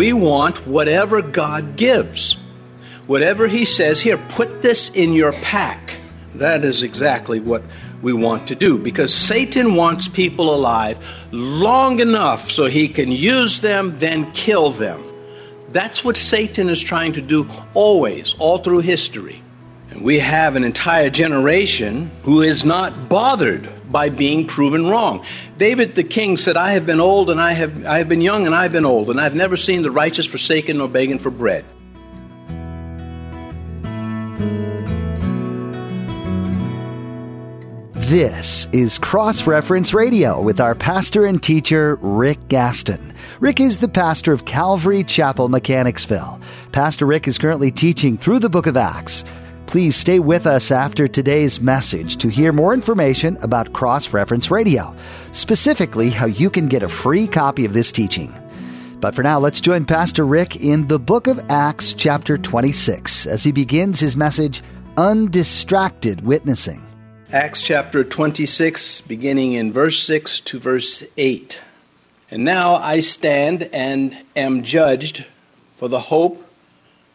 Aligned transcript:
We 0.00 0.14
want 0.14 0.66
whatever 0.66 1.20
God 1.20 1.76
gives. 1.76 2.38
Whatever 3.06 3.48
He 3.48 3.66
says, 3.66 4.00
here, 4.00 4.16
put 4.16 4.62
this 4.62 4.88
in 4.88 5.12
your 5.12 5.32
pack. 5.32 5.96
That 6.36 6.64
is 6.64 6.82
exactly 6.82 7.38
what 7.38 7.62
we 8.00 8.14
want 8.14 8.48
to 8.48 8.54
do 8.54 8.78
because 8.78 9.12
Satan 9.12 9.74
wants 9.74 10.08
people 10.08 10.54
alive 10.54 11.06
long 11.32 12.00
enough 12.00 12.50
so 12.50 12.64
he 12.64 12.88
can 12.88 13.12
use 13.12 13.60
them, 13.60 13.98
then 13.98 14.32
kill 14.32 14.70
them. 14.70 15.04
That's 15.68 16.02
what 16.02 16.16
Satan 16.16 16.70
is 16.70 16.80
trying 16.80 17.12
to 17.12 17.20
do 17.20 17.46
always, 17.74 18.34
all 18.38 18.56
through 18.56 18.78
history. 18.78 19.42
And 19.90 20.00
we 20.00 20.20
have 20.20 20.56
an 20.56 20.64
entire 20.64 21.10
generation 21.10 22.10
who 22.22 22.40
is 22.40 22.64
not 22.64 23.10
bothered 23.10 23.68
by 23.92 24.08
being 24.08 24.46
proven 24.46 24.86
wrong. 24.86 25.26
David 25.60 25.94
the 25.94 26.02
king 26.02 26.38
said, 26.38 26.56
I 26.56 26.72
have 26.72 26.86
been 26.86 27.00
old 27.00 27.28
and 27.28 27.38
I 27.38 27.52
have, 27.52 27.84
I 27.84 27.98
have 27.98 28.08
been 28.08 28.22
young 28.22 28.46
and 28.46 28.54
I 28.54 28.62
have 28.62 28.72
been 28.72 28.86
old, 28.86 29.10
and 29.10 29.20
I 29.20 29.24
have 29.24 29.34
never 29.34 29.58
seen 29.58 29.82
the 29.82 29.90
righteous 29.90 30.24
forsaken 30.24 30.78
nor 30.78 30.88
begging 30.88 31.18
for 31.18 31.28
bread. 31.28 31.66
This 37.92 38.68
is 38.72 38.98
Cross 38.98 39.46
Reference 39.46 39.92
Radio 39.92 40.40
with 40.40 40.60
our 40.60 40.74
pastor 40.74 41.26
and 41.26 41.42
teacher, 41.42 41.98
Rick 42.00 42.48
Gaston. 42.48 43.12
Rick 43.40 43.60
is 43.60 43.76
the 43.76 43.88
pastor 43.88 44.32
of 44.32 44.46
Calvary 44.46 45.04
Chapel, 45.04 45.50
Mechanicsville. 45.50 46.40
Pastor 46.72 47.04
Rick 47.04 47.28
is 47.28 47.36
currently 47.36 47.70
teaching 47.70 48.16
through 48.16 48.38
the 48.38 48.48
book 48.48 48.66
of 48.66 48.78
Acts. 48.78 49.24
Please 49.70 49.94
stay 49.94 50.18
with 50.18 50.48
us 50.48 50.72
after 50.72 51.06
today's 51.06 51.60
message 51.60 52.16
to 52.16 52.28
hear 52.28 52.52
more 52.52 52.74
information 52.74 53.36
about 53.40 53.72
Cross 53.72 54.12
Reference 54.12 54.50
Radio, 54.50 54.92
specifically 55.30 56.10
how 56.10 56.26
you 56.26 56.50
can 56.50 56.66
get 56.66 56.82
a 56.82 56.88
free 56.88 57.28
copy 57.28 57.64
of 57.64 57.72
this 57.72 57.92
teaching. 57.92 58.34
But 58.98 59.14
for 59.14 59.22
now, 59.22 59.38
let's 59.38 59.60
join 59.60 59.84
Pastor 59.84 60.26
Rick 60.26 60.56
in 60.56 60.88
the 60.88 60.98
book 60.98 61.28
of 61.28 61.40
Acts, 61.48 61.94
chapter 61.94 62.36
26, 62.36 63.26
as 63.26 63.44
he 63.44 63.52
begins 63.52 64.00
his 64.00 64.16
message, 64.16 64.60
Undistracted 64.96 66.26
Witnessing. 66.26 66.84
Acts 67.32 67.62
chapter 67.62 68.02
26, 68.02 69.02
beginning 69.02 69.52
in 69.52 69.72
verse 69.72 70.02
6 70.02 70.40
to 70.40 70.58
verse 70.58 71.04
8. 71.16 71.60
And 72.28 72.44
now 72.44 72.74
I 72.74 72.98
stand 72.98 73.70
and 73.72 74.18
am 74.34 74.64
judged 74.64 75.26
for 75.76 75.86
the 75.86 76.00
hope 76.00 76.44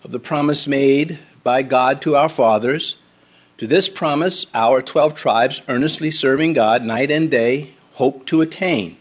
of 0.06 0.12
the 0.12 0.20
promise 0.20 0.68
made 0.70 1.20
by 1.46 1.62
God 1.62 2.02
to 2.02 2.18
our 2.18 2.28
fathers. 2.28 2.98
To 3.60 3.68
this 3.68 3.88
promise, 3.88 4.46
our 4.54 4.82
12 4.82 5.16
tribes, 5.16 5.62
earnestly 5.70 6.12
serving 6.12 6.52
God 6.52 6.84
night 6.84 7.10
and 7.10 7.32
day, 7.32 7.76
hope 7.94 8.26
to 8.26 8.42
attain. 8.42 8.98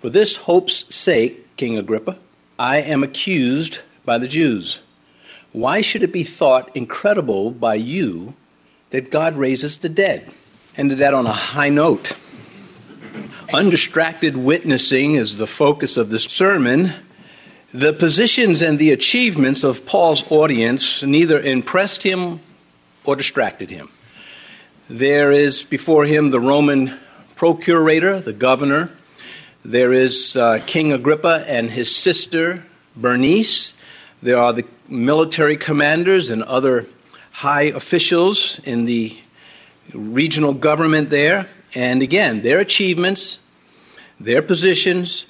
For 0.00 0.10
this 0.10 0.34
hope's 0.34 0.92
sake, 0.92 1.56
King 1.56 1.78
Agrippa, 1.78 2.18
I 2.58 2.78
am 2.78 3.04
accused 3.04 3.78
by 4.04 4.18
the 4.18 4.26
Jews. 4.26 4.80
Why 5.52 5.80
should 5.80 6.02
it 6.02 6.12
be 6.12 6.24
thought 6.24 6.74
incredible 6.74 7.52
by 7.52 7.76
you? 7.76 8.34
that 8.90 9.10
God 9.10 9.36
raises 9.36 9.78
the 9.78 9.88
dead. 9.88 10.30
Ended 10.76 10.98
that 10.98 11.14
on 11.14 11.26
a 11.26 11.32
high 11.32 11.68
note. 11.68 12.12
Undistracted 13.52 14.36
witnessing 14.36 15.14
is 15.14 15.36
the 15.36 15.46
focus 15.46 15.96
of 15.96 16.10
this 16.10 16.24
sermon. 16.24 16.92
The 17.72 17.92
positions 17.92 18.62
and 18.62 18.80
the 18.80 18.90
achievements 18.90 19.62
of 19.62 19.86
Paul's 19.86 20.24
audience 20.32 21.04
neither 21.04 21.38
impressed 21.38 22.02
him 22.02 22.40
or 23.04 23.14
distracted 23.14 23.70
him. 23.70 23.90
There 24.88 25.30
is 25.30 25.62
before 25.62 26.04
him 26.04 26.30
the 26.30 26.40
Roman 26.40 26.98
procurator, 27.36 28.18
the 28.18 28.32
governor. 28.32 28.90
There 29.64 29.92
is 29.92 30.34
uh, 30.34 30.58
King 30.66 30.92
Agrippa 30.92 31.44
and 31.46 31.70
his 31.70 31.94
sister 31.94 32.64
Bernice. 32.96 33.72
There 34.20 34.36
are 34.36 34.52
the 34.52 34.64
military 34.88 35.56
commanders 35.56 36.28
and 36.28 36.42
other 36.42 36.86
high 37.30 37.70
officials 37.70 38.58
in 38.64 38.84
the 38.84 39.16
regional 39.94 40.54
government 40.54 41.10
there. 41.10 41.48
And 41.76 42.02
again, 42.02 42.42
their 42.42 42.58
achievements, 42.58 43.38
their 44.18 44.42
positions, 44.42 45.26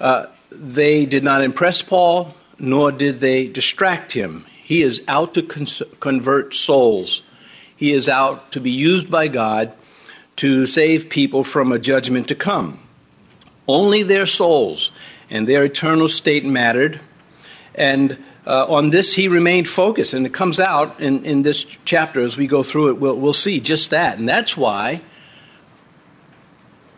uh, 0.00 0.26
they 0.50 1.06
did 1.06 1.24
not 1.24 1.42
impress 1.42 1.82
Paul, 1.82 2.34
nor 2.58 2.92
did 2.92 3.20
they 3.20 3.46
distract 3.46 4.12
him. 4.12 4.44
He 4.62 4.82
is 4.82 5.02
out 5.08 5.34
to 5.34 5.42
con- 5.42 5.66
convert 6.00 6.54
souls, 6.54 7.22
he 7.74 7.92
is 7.92 8.08
out 8.08 8.52
to 8.52 8.60
be 8.60 8.70
used 8.70 9.10
by 9.10 9.28
God 9.28 9.72
to 10.36 10.66
save 10.66 11.08
people 11.08 11.42
from 11.42 11.72
a 11.72 11.78
judgment 11.78 12.28
to 12.28 12.34
come. 12.34 12.78
Only 13.66 14.02
their 14.02 14.26
souls 14.26 14.92
and 15.30 15.46
their 15.46 15.64
eternal 15.64 16.08
state 16.08 16.44
mattered. 16.44 17.00
And 17.74 18.22
uh, 18.46 18.66
on 18.68 18.90
this, 18.90 19.14
he 19.14 19.28
remained 19.28 19.68
focused. 19.68 20.14
And 20.14 20.24
it 20.26 20.32
comes 20.32 20.58
out 20.58 21.00
in, 21.00 21.24
in 21.24 21.42
this 21.42 21.64
chapter 21.84 22.20
as 22.20 22.36
we 22.36 22.46
go 22.46 22.62
through 22.62 22.90
it. 22.90 22.98
We'll, 22.98 23.18
we'll 23.18 23.32
see 23.32 23.60
just 23.60 23.90
that. 23.90 24.18
And 24.18 24.28
that's 24.28 24.56
why 24.56 25.02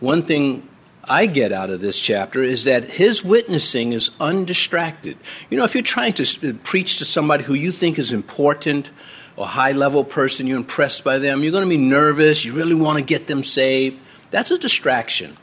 one 0.01 0.23
thing 0.23 0.67
I 1.05 1.27
get 1.27 1.53
out 1.53 1.71
of 1.71 1.81
this 1.81 1.99
chapter 1.99 2.43
is 2.43 2.65
that 2.65 2.85
his 2.85 3.25
witnessing 3.25 3.93
is 3.93 4.11
undistracted. 4.21 5.17
You 5.49 5.57
know, 5.57 5.65
if 5.65 5.75
you're 5.75 5.83
trying 5.83 6.13
to 6.15 6.51
uh, 6.51 6.53
preach 6.63 6.99
to 6.99 7.05
somebody 7.05 7.45
who 7.45 7.55
you 7.55 7.73
think 7.73 7.99
is 7.99 8.13
important 8.13 8.91
or 9.37 9.47
high 9.47 9.73
level 9.73 10.05
person, 10.05 10.47
you're 10.47 10.59
impressed 10.59 11.03
by 11.03 11.19
them, 11.19 11.43
you're 11.43 11.53
going 11.53 11.65
to 11.65 11.71
be 11.71 11.77
nervous, 11.77 12.45
you 12.45 12.53
really 12.53 12.75
want 12.75 12.99
to 12.99 13.05
get 13.05 13.27
them 13.27 13.43
saved. 13.43 14.01
That's 14.31 14.51
a 14.51 14.59
distraction. 14.59 15.37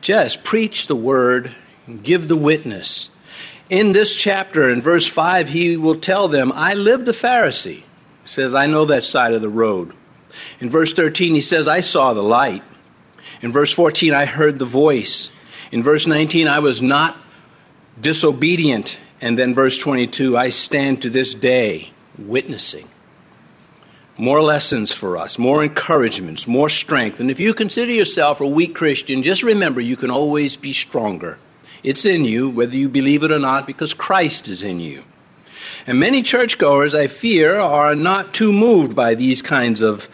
Just 0.00 0.44
preach 0.44 0.86
the 0.86 0.96
word, 0.96 1.54
give 2.02 2.28
the 2.28 2.36
witness 2.36 3.10
in 3.70 3.92
this 3.92 4.14
chapter, 4.14 4.68
in 4.68 4.82
verse 4.82 5.06
5, 5.06 5.48
he 5.48 5.76
will 5.76 5.96
tell 5.96 6.28
them, 6.28 6.52
I 6.52 6.74
lived 6.74 7.08
a 7.08 7.12
Pharisee. 7.12 7.82
He 7.82 7.84
says, 8.26 8.54
I 8.54 8.66
know 8.66 8.84
that 8.86 9.04
side 9.04 9.32
of 9.32 9.40
the 9.40 9.48
road. 9.48 9.92
In 10.60 10.68
verse 10.68 10.92
13, 10.92 11.34
he 11.34 11.40
says, 11.40 11.66
I 11.66 11.80
saw 11.80 12.12
the 12.12 12.22
light. 12.22 12.62
In 13.42 13.52
verse 13.52 13.72
14, 13.72 14.12
I 14.12 14.26
heard 14.26 14.58
the 14.58 14.64
voice. 14.64 15.30
In 15.72 15.82
verse 15.82 16.06
19, 16.06 16.48
I 16.48 16.58
was 16.58 16.80
not 16.80 17.16
disobedient. 18.00 18.98
And 19.20 19.38
then 19.38 19.54
verse 19.54 19.78
22, 19.78 20.36
I 20.36 20.50
stand 20.50 21.02
to 21.02 21.10
this 21.10 21.34
day 21.34 21.90
witnessing. 22.18 22.88
More 24.16 24.42
lessons 24.42 24.92
for 24.92 25.16
us, 25.16 25.38
more 25.38 25.64
encouragements, 25.64 26.46
more 26.46 26.68
strength. 26.68 27.18
And 27.18 27.30
if 27.30 27.40
you 27.40 27.52
consider 27.52 27.90
yourself 27.90 28.40
a 28.40 28.46
weak 28.46 28.74
Christian, 28.74 29.22
just 29.22 29.42
remember 29.42 29.80
you 29.80 29.96
can 29.96 30.10
always 30.10 30.56
be 30.56 30.72
stronger. 30.72 31.38
It's 31.82 32.04
in 32.04 32.24
you, 32.24 32.48
whether 32.48 32.76
you 32.76 32.88
believe 32.88 33.24
it 33.24 33.32
or 33.32 33.38
not, 33.38 33.66
because 33.66 33.92
Christ 33.92 34.46
is 34.48 34.62
in 34.62 34.78
you. 34.78 35.04
And 35.86 35.98
many 35.98 36.22
churchgoers, 36.22 36.94
I 36.94 37.08
fear, 37.08 37.58
are 37.58 37.94
not 37.94 38.32
too 38.32 38.52
moved 38.52 38.94
by 38.94 39.14
these 39.14 39.42
kinds 39.42 39.82
of 39.82 40.08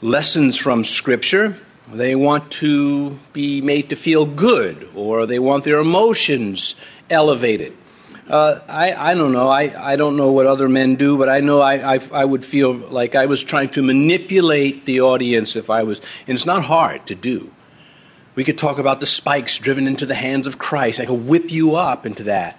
lessons 0.00 0.56
from 0.56 0.84
Scripture. 0.84 1.56
They 1.94 2.14
want 2.14 2.50
to 2.52 3.18
be 3.32 3.60
made 3.60 3.90
to 3.90 3.96
feel 3.96 4.26
good, 4.26 4.90
or 4.94 5.26
they 5.26 5.38
want 5.38 5.64
their 5.64 5.78
emotions 5.78 6.74
elevated. 7.08 7.76
Uh, 8.28 8.60
I, 8.68 9.10
I 9.10 9.14
don't 9.14 9.32
know. 9.32 9.48
I, 9.48 9.92
I 9.92 9.96
don't 9.96 10.16
know 10.16 10.32
what 10.32 10.46
other 10.46 10.68
men 10.68 10.96
do, 10.96 11.18
but 11.18 11.28
I 11.28 11.40
know 11.40 11.60
I, 11.60 11.96
I, 11.96 12.00
I 12.12 12.24
would 12.24 12.44
feel 12.44 12.72
like 12.72 13.14
I 13.14 13.26
was 13.26 13.42
trying 13.42 13.68
to 13.70 13.82
manipulate 13.82 14.86
the 14.86 15.02
audience 15.02 15.56
if 15.56 15.68
I 15.68 15.82
was. 15.82 16.00
And 16.26 16.34
it's 16.36 16.46
not 16.46 16.64
hard 16.64 17.06
to 17.08 17.14
do. 17.14 17.52
We 18.34 18.44
could 18.44 18.58
talk 18.58 18.78
about 18.78 19.00
the 19.00 19.06
spikes 19.06 19.58
driven 19.58 19.86
into 19.86 20.06
the 20.06 20.14
hands 20.14 20.46
of 20.46 20.58
Christ. 20.58 21.00
I 21.00 21.04
could 21.04 21.26
whip 21.28 21.52
you 21.52 21.76
up 21.76 22.06
into 22.06 22.24
that. 22.24 22.58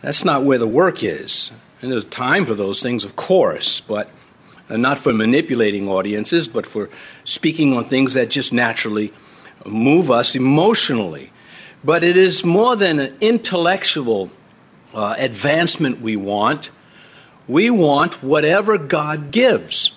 That's 0.00 0.24
not 0.24 0.44
where 0.44 0.58
the 0.58 0.66
work 0.66 1.02
is. 1.02 1.50
And 1.82 1.90
there's 1.90 2.04
time 2.06 2.46
for 2.46 2.54
those 2.54 2.80
things, 2.80 3.04
of 3.04 3.16
course, 3.16 3.80
but 3.80 4.08
not 4.76 4.98
for 4.98 5.12
manipulating 5.12 5.88
audiences, 5.88 6.48
but 6.48 6.66
for 6.66 6.90
speaking 7.24 7.76
on 7.76 7.84
things 7.84 8.14
that 8.14 8.30
just 8.30 8.52
naturally 8.52 9.12
move 9.66 10.10
us 10.10 10.34
emotionally. 10.34 11.32
But 11.82 12.04
it 12.04 12.16
is 12.16 12.44
more 12.44 12.76
than 12.76 12.98
an 12.98 13.16
intellectual 13.20 14.30
uh, 14.94 15.14
advancement 15.18 16.00
we 16.00 16.16
want. 16.16 16.70
We 17.48 17.70
want 17.70 18.22
whatever 18.22 18.78
God 18.78 19.30
gives. 19.30 19.92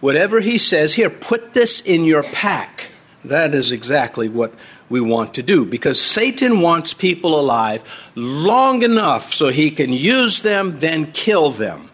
Whatever 0.00 0.40
He 0.40 0.56
says, 0.58 0.94
here, 0.94 1.10
put 1.10 1.52
this 1.52 1.80
in 1.80 2.04
your 2.04 2.22
pack. 2.22 2.92
That 3.24 3.54
is 3.54 3.70
exactly 3.70 4.28
what 4.28 4.54
we 4.88 5.00
want 5.00 5.34
to 5.34 5.42
do 5.42 5.64
because 5.64 6.00
Satan 6.00 6.60
wants 6.60 6.94
people 6.94 7.38
alive 7.38 7.88
long 8.14 8.82
enough 8.82 9.32
so 9.32 9.48
he 9.48 9.70
can 9.70 9.92
use 9.92 10.40
them, 10.40 10.80
then 10.80 11.12
kill 11.12 11.50
them. 11.50 11.89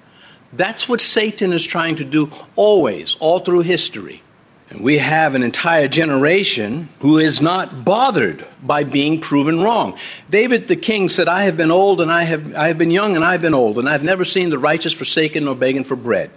That's 0.56 0.88
what 0.88 1.00
Satan 1.00 1.52
is 1.52 1.64
trying 1.64 1.96
to 1.96 2.04
do 2.04 2.30
always, 2.54 3.16
all 3.20 3.40
through 3.40 3.60
history. 3.60 4.22
And 4.68 4.80
we 4.80 4.98
have 4.98 5.34
an 5.34 5.42
entire 5.42 5.86
generation 5.86 6.88
who 7.00 7.18
is 7.18 7.40
not 7.40 7.84
bothered 7.84 8.44
by 8.60 8.82
being 8.82 9.20
proven 9.20 9.60
wrong. 9.60 9.96
David 10.28 10.66
the 10.66 10.74
king 10.74 11.08
said, 11.08 11.28
I 11.28 11.44
have 11.44 11.56
been 11.56 11.70
old 11.70 12.00
and 12.00 12.10
I 12.10 12.24
have, 12.24 12.54
I 12.56 12.66
have 12.68 12.78
been 12.78 12.90
young 12.90 13.14
and 13.14 13.24
I've 13.24 13.42
been 13.42 13.54
old, 13.54 13.78
and 13.78 13.88
I've 13.88 14.02
never 14.02 14.24
seen 14.24 14.50
the 14.50 14.58
righteous 14.58 14.92
forsaken 14.92 15.44
nor 15.44 15.54
begging 15.54 15.84
for 15.84 15.94
bread. 15.94 16.30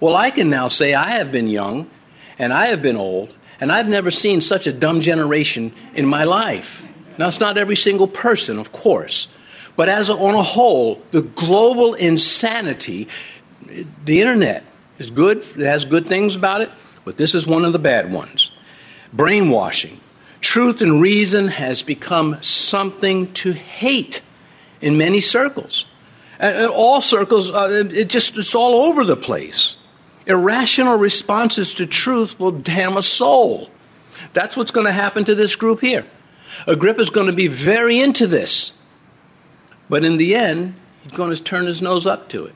Well, 0.00 0.16
I 0.16 0.30
can 0.30 0.48
now 0.48 0.68
say, 0.68 0.94
I 0.94 1.10
have 1.10 1.30
been 1.30 1.48
young 1.48 1.90
and 2.38 2.52
I 2.52 2.66
have 2.66 2.80
been 2.80 2.96
old, 2.96 3.34
and 3.60 3.70
I've 3.70 3.88
never 3.88 4.10
seen 4.10 4.40
such 4.40 4.66
a 4.66 4.72
dumb 4.72 5.00
generation 5.00 5.72
in 5.94 6.06
my 6.06 6.24
life. 6.24 6.86
Now, 7.18 7.26
it's 7.26 7.40
not 7.40 7.58
every 7.58 7.76
single 7.76 8.06
person, 8.06 8.58
of 8.60 8.70
course, 8.70 9.26
But 9.78 9.88
as 9.88 10.08
a, 10.08 10.14
on 10.14 10.34
a 10.34 10.42
whole, 10.42 11.00
the 11.12 11.22
global 11.22 11.94
insanity, 11.94 13.06
the 14.04 14.20
internet 14.20 14.64
is 14.98 15.10
good, 15.10 15.38
it 15.38 15.66
has 15.66 15.84
good 15.84 16.06
things 16.06 16.36
about 16.36 16.60
it, 16.60 16.70
but 17.04 17.16
this 17.16 17.34
is 17.34 17.46
one 17.46 17.64
of 17.64 17.72
the 17.72 17.78
bad 17.78 18.12
ones. 18.12 18.50
Brainwashing. 19.12 20.00
Truth 20.40 20.80
and 20.80 21.00
reason 21.00 21.48
has 21.48 21.82
become 21.82 22.40
something 22.42 23.32
to 23.34 23.52
hate 23.52 24.22
in 24.80 24.96
many 24.96 25.20
circles. 25.20 25.86
And 26.38 26.68
all 26.68 27.00
circles, 27.00 27.50
uh, 27.50 27.88
it 27.92 28.08
just 28.08 28.36
it's 28.36 28.54
all 28.54 28.86
over 28.86 29.04
the 29.04 29.16
place. 29.16 29.76
Irrational 30.26 30.96
responses 30.96 31.74
to 31.74 31.86
truth 31.86 32.38
will 32.38 32.52
damn 32.52 32.96
a 32.96 33.02
soul. 33.02 33.70
That's 34.34 34.56
what's 34.56 34.70
going 34.70 34.86
to 34.86 34.92
happen 34.92 35.24
to 35.24 35.34
this 35.34 35.56
group 35.56 35.80
here. 35.80 36.06
Agrippa 36.66 37.00
is 37.00 37.10
going 37.10 37.26
to 37.26 37.32
be 37.32 37.48
very 37.48 37.98
into 37.98 38.26
this. 38.26 38.74
But 39.88 40.04
in 40.04 40.18
the 40.18 40.34
end, 40.34 40.74
he's 41.02 41.12
going 41.12 41.34
to 41.34 41.42
turn 41.42 41.66
his 41.66 41.80
nose 41.80 42.06
up 42.06 42.28
to 42.30 42.44
it. 42.44 42.54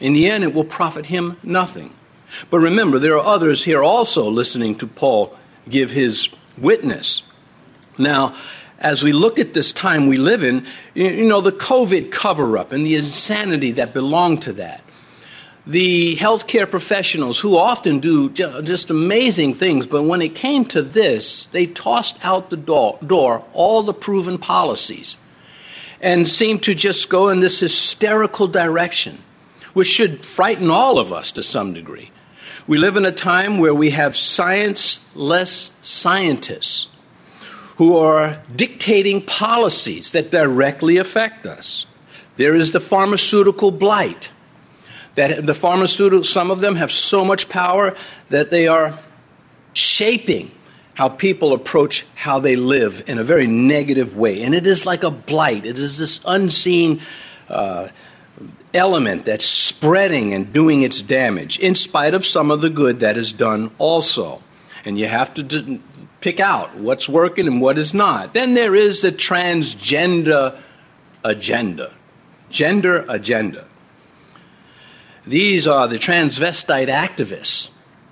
In 0.00 0.12
the 0.12 0.28
end, 0.28 0.44
it 0.44 0.52
will 0.54 0.64
profit 0.64 1.06
him 1.06 1.36
nothing. 1.42 1.94
But 2.50 2.58
remember, 2.58 2.98
there 2.98 3.16
are 3.16 3.26
others 3.26 3.64
here 3.64 3.82
also 3.82 4.28
listening 4.28 4.74
to 4.76 4.86
Paul 4.86 5.36
give 5.68 5.90
his 5.90 6.28
witness. 6.58 7.22
Now, 7.98 8.34
as 8.78 9.02
we 9.02 9.12
look 9.12 9.38
at 9.38 9.54
this 9.54 9.72
time 9.72 10.06
we 10.06 10.18
live 10.18 10.44
in, 10.44 10.66
you 10.94 11.24
know, 11.24 11.40
the 11.40 11.52
COVID 11.52 12.12
cover 12.12 12.58
up 12.58 12.72
and 12.72 12.84
the 12.84 12.96
insanity 12.96 13.72
that 13.72 13.94
belonged 13.94 14.42
to 14.42 14.52
that. 14.54 14.82
The 15.66 16.14
healthcare 16.16 16.70
professionals 16.70 17.40
who 17.40 17.56
often 17.56 17.98
do 17.98 18.30
just 18.30 18.90
amazing 18.90 19.54
things, 19.54 19.86
but 19.86 20.04
when 20.04 20.22
it 20.22 20.34
came 20.34 20.64
to 20.66 20.82
this, 20.82 21.46
they 21.46 21.66
tossed 21.66 22.24
out 22.24 22.50
the 22.50 22.56
door, 22.56 22.98
door 23.04 23.44
all 23.52 23.82
the 23.82 23.94
proven 23.94 24.38
policies 24.38 25.18
and 26.00 26.28
seemed 26.28 26.62
to 26.64 26.74
just 26.74 27.08
go 27.08 27.30
in 27.30 27.40
this 27.40 27.60
hysterical 27.60 28.46
direction, 28.46 29.22
which 29.76 29.88
should 29.88 30.24
frighten 30.24 30.70
all 30.70 30.98
of 30.98 31.12
us 31.12 31.30
to 31.30 31.42
some 31.42 31.74
degree. 31.74 32.10
We 32.66 32.78
live 32.78 32.96
in 32.96 33.04
a 33.04 33.12
time 33.12 33.58
where 33.58 33.74
we 33.74 33.90
have 33.90 34.16
science 34.16 35.00
less 35.14 35.70
scientists 35.82 36.86
who 37.76 37.98
are 37.98 38.40
dictating 38.56 39.20
policies 39.20 40.12
that 40.12 40.30
directly 40.30 40.96
affect 40.96 41.44
us. 41.44 41.84
There 42.38 42.54
is 42.54 42.72
the 42.72 42.80
pharmaceutical 42.80 43.70
blight. 43.70 44.30
That 45.14 45.44
the 45.44 45.52
pharmaceutical, 45.52 46.24
some 46.24 46.50
of 46.50 46.60
them 46.60 46.76
have 46.76 46.90
so 46.90 47.22
much 47.22 47.50
power 47.50 47.94
that 48.30 48.50
they 48.50 48.66
are 48.68 48.98
shaping 49.74 50.52
how 50.94 51.10
people 51.10 51.52
approach 51.52 52.06
how 52.14 52.38
they 52.38 52.56
live 52.56 53.04
in 53.06 53.18
a 53.18 53.24
very 53.24 53.46
negative 53.46 54.16
way. 54.16 54.42
And 54.42 54.54
it 54.54 54.66
is 54.66 54.86
like 54.86 55.02
a 55.02 55.10
blight, 55.10 55.66
it 55.66 55.78
is 55.78 55.98
this 55.98 56.22
unseen 56.24 57.02
uh, 57.50 57.88
element 58.76 59.24
that's 59.24 59.44
spreading 59.44 60.32
and 60.32 60.52
doing 60.52 60.82
its 60.82 61.02
damage, 61.02 61.58
in 61.58 61.74
spite 61.74 62.14
of 62.14 62.24
some 62.24 62.50
of 62.50 62.60
the 62.60 62.70
good 62.70 63.00
that 63.00 63.16
is 63.16 63.32
done 63.32 63.70
also. 63.78 64.42
And 64.84 64.98
you 64.98 65.08
have 65.08 65.34
to 65.34 65.42
d- 65.42 65.80
pick 66.20 66.40
out 66.40 66.76
what's 66.76 67.08
working 67.08 67.46
and 67.46 67.60
what 67.60 67.78
is 67.78 67.92
not. 67.92 68.34
Then 68.34 68.54
there 68.54 68.74
is 68.74 69.02
the 69.02 69.12
transgender 69.12 70.58
agenda. 71.24 71.92
Gender 72.50 73.04
agenda. 73.08 73.66
These 75.26 75.66
are 75.66 75.88
the 75.88 75.98
transvestite 75.98 76.88
activists 76.88 77.70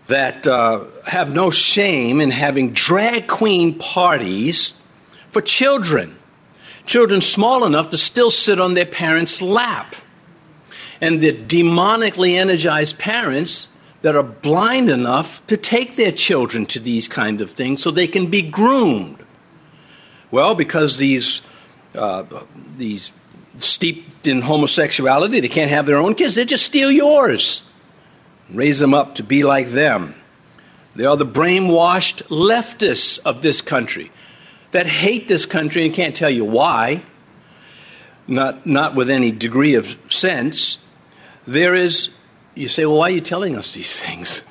that 0.08 0.46
uh, 0.46 0.84
have 1.06 1.32
no 1.32 1.50
shame 1.50 2.20
in 2.20 2.30
having 2.30 2.72
drag 2.72 3.28
queen 3.28 3.78
parties 3.78 4.74
for 5.30 5.40
children. 5.40 6.18
Children 6.86 7.20
small 7.20 7.64
enough 7.64 7.90
to 7.90 7.98
still 7.98 8.30
sit 8.30 8.60
on 8.60 8.74
their 8.74 8.84
parents' 8.84 9.40
lap. 9.40 9.96
And 11.04 11.20
the 11.20 11.32
demonically 11.32 12.36
energized 12.36 12.98
parents 12.98 13.68
that 14.02 14.16
are 14.16 14.22
blind 14.22 14.90
enough 14.90 15.46
to 15.46 15.56
take 15.56 15.96
their 15.96 16.12
children 16.12 16.66
to 16.66 16.80
these 16.80 17.08
kind 17.08 17.40
of 17.40 17.50
things 17.50 17.82
so 17.82 17.90
they 17.90 18.06
can 18.06 18.26
be 18.28 18.42
groomed. 18.42 19.24
Well, 20.30 20.54
because 20.54 20.96
these, 20.96 21.42
uh, 21.94 22.24
these 22.76 23.12
steeped 23.58 24.26
in 24.26 24.40
homosexuality, 24.42 25.40
they 25.40 25.48
can't 25.48 25.70
have 25.70 25.86
their 25.86 25.96
own 25.96 26.14
kids, 26.14 26.34
they 26.34 26.44
just 26.44 26.64
steal 26.64 26.90
yours 26.90 27.62
raise 28.50 28.78
them 28.78 28.94
up 28.94 29.14
to 29.16 29.22
be 29.22 29.42
like 29.42 29.68
them. 29.68 30.14
They 30.96 31.04
are 31.04 31.16
the 31.16 31.26
brainwashed 31.26 32.22
leftists 32.28 33.18
of 33.24 33.42
this 33.42 33.60
country 33.62 34.10
that 34.70 34.86
hate 34.86 35.28
this 35.28 35.46
country 35.46 35.84
and 35.84 35.94
can't 35.94 36.14
tell 36.14 36.30
you 36.30 36.44
why, 36.44 37.02
not, 38.26 38.66
not 38.66 38.94
with 38.94 39.10
any 39.10 39.30
degree 39.32 39.74
of 39.74 39.96
sense. 40.08 40.78
There 41.46 41.74
is, 41.74 42.08
you 42.54 42.68
say, 42.68 42.86
well, 42.86 42.98
why 42.98 43.08
are 43.08 43.14
you 43.14 43.20
telling 43.20 43.56
us 43.56 43.74
these 43.74 43.98
things? 43.98 44.44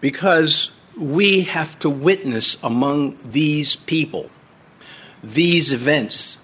Because 0.00 0.70
we 0.96 1.42
have 1.42 1.78
to 1.80 1.90
witness 1.90 2.56
among 2.62 3.18
these 3.24 3.76
people 3.76 4.30
these 5.22 5.72
events 5.72 6.38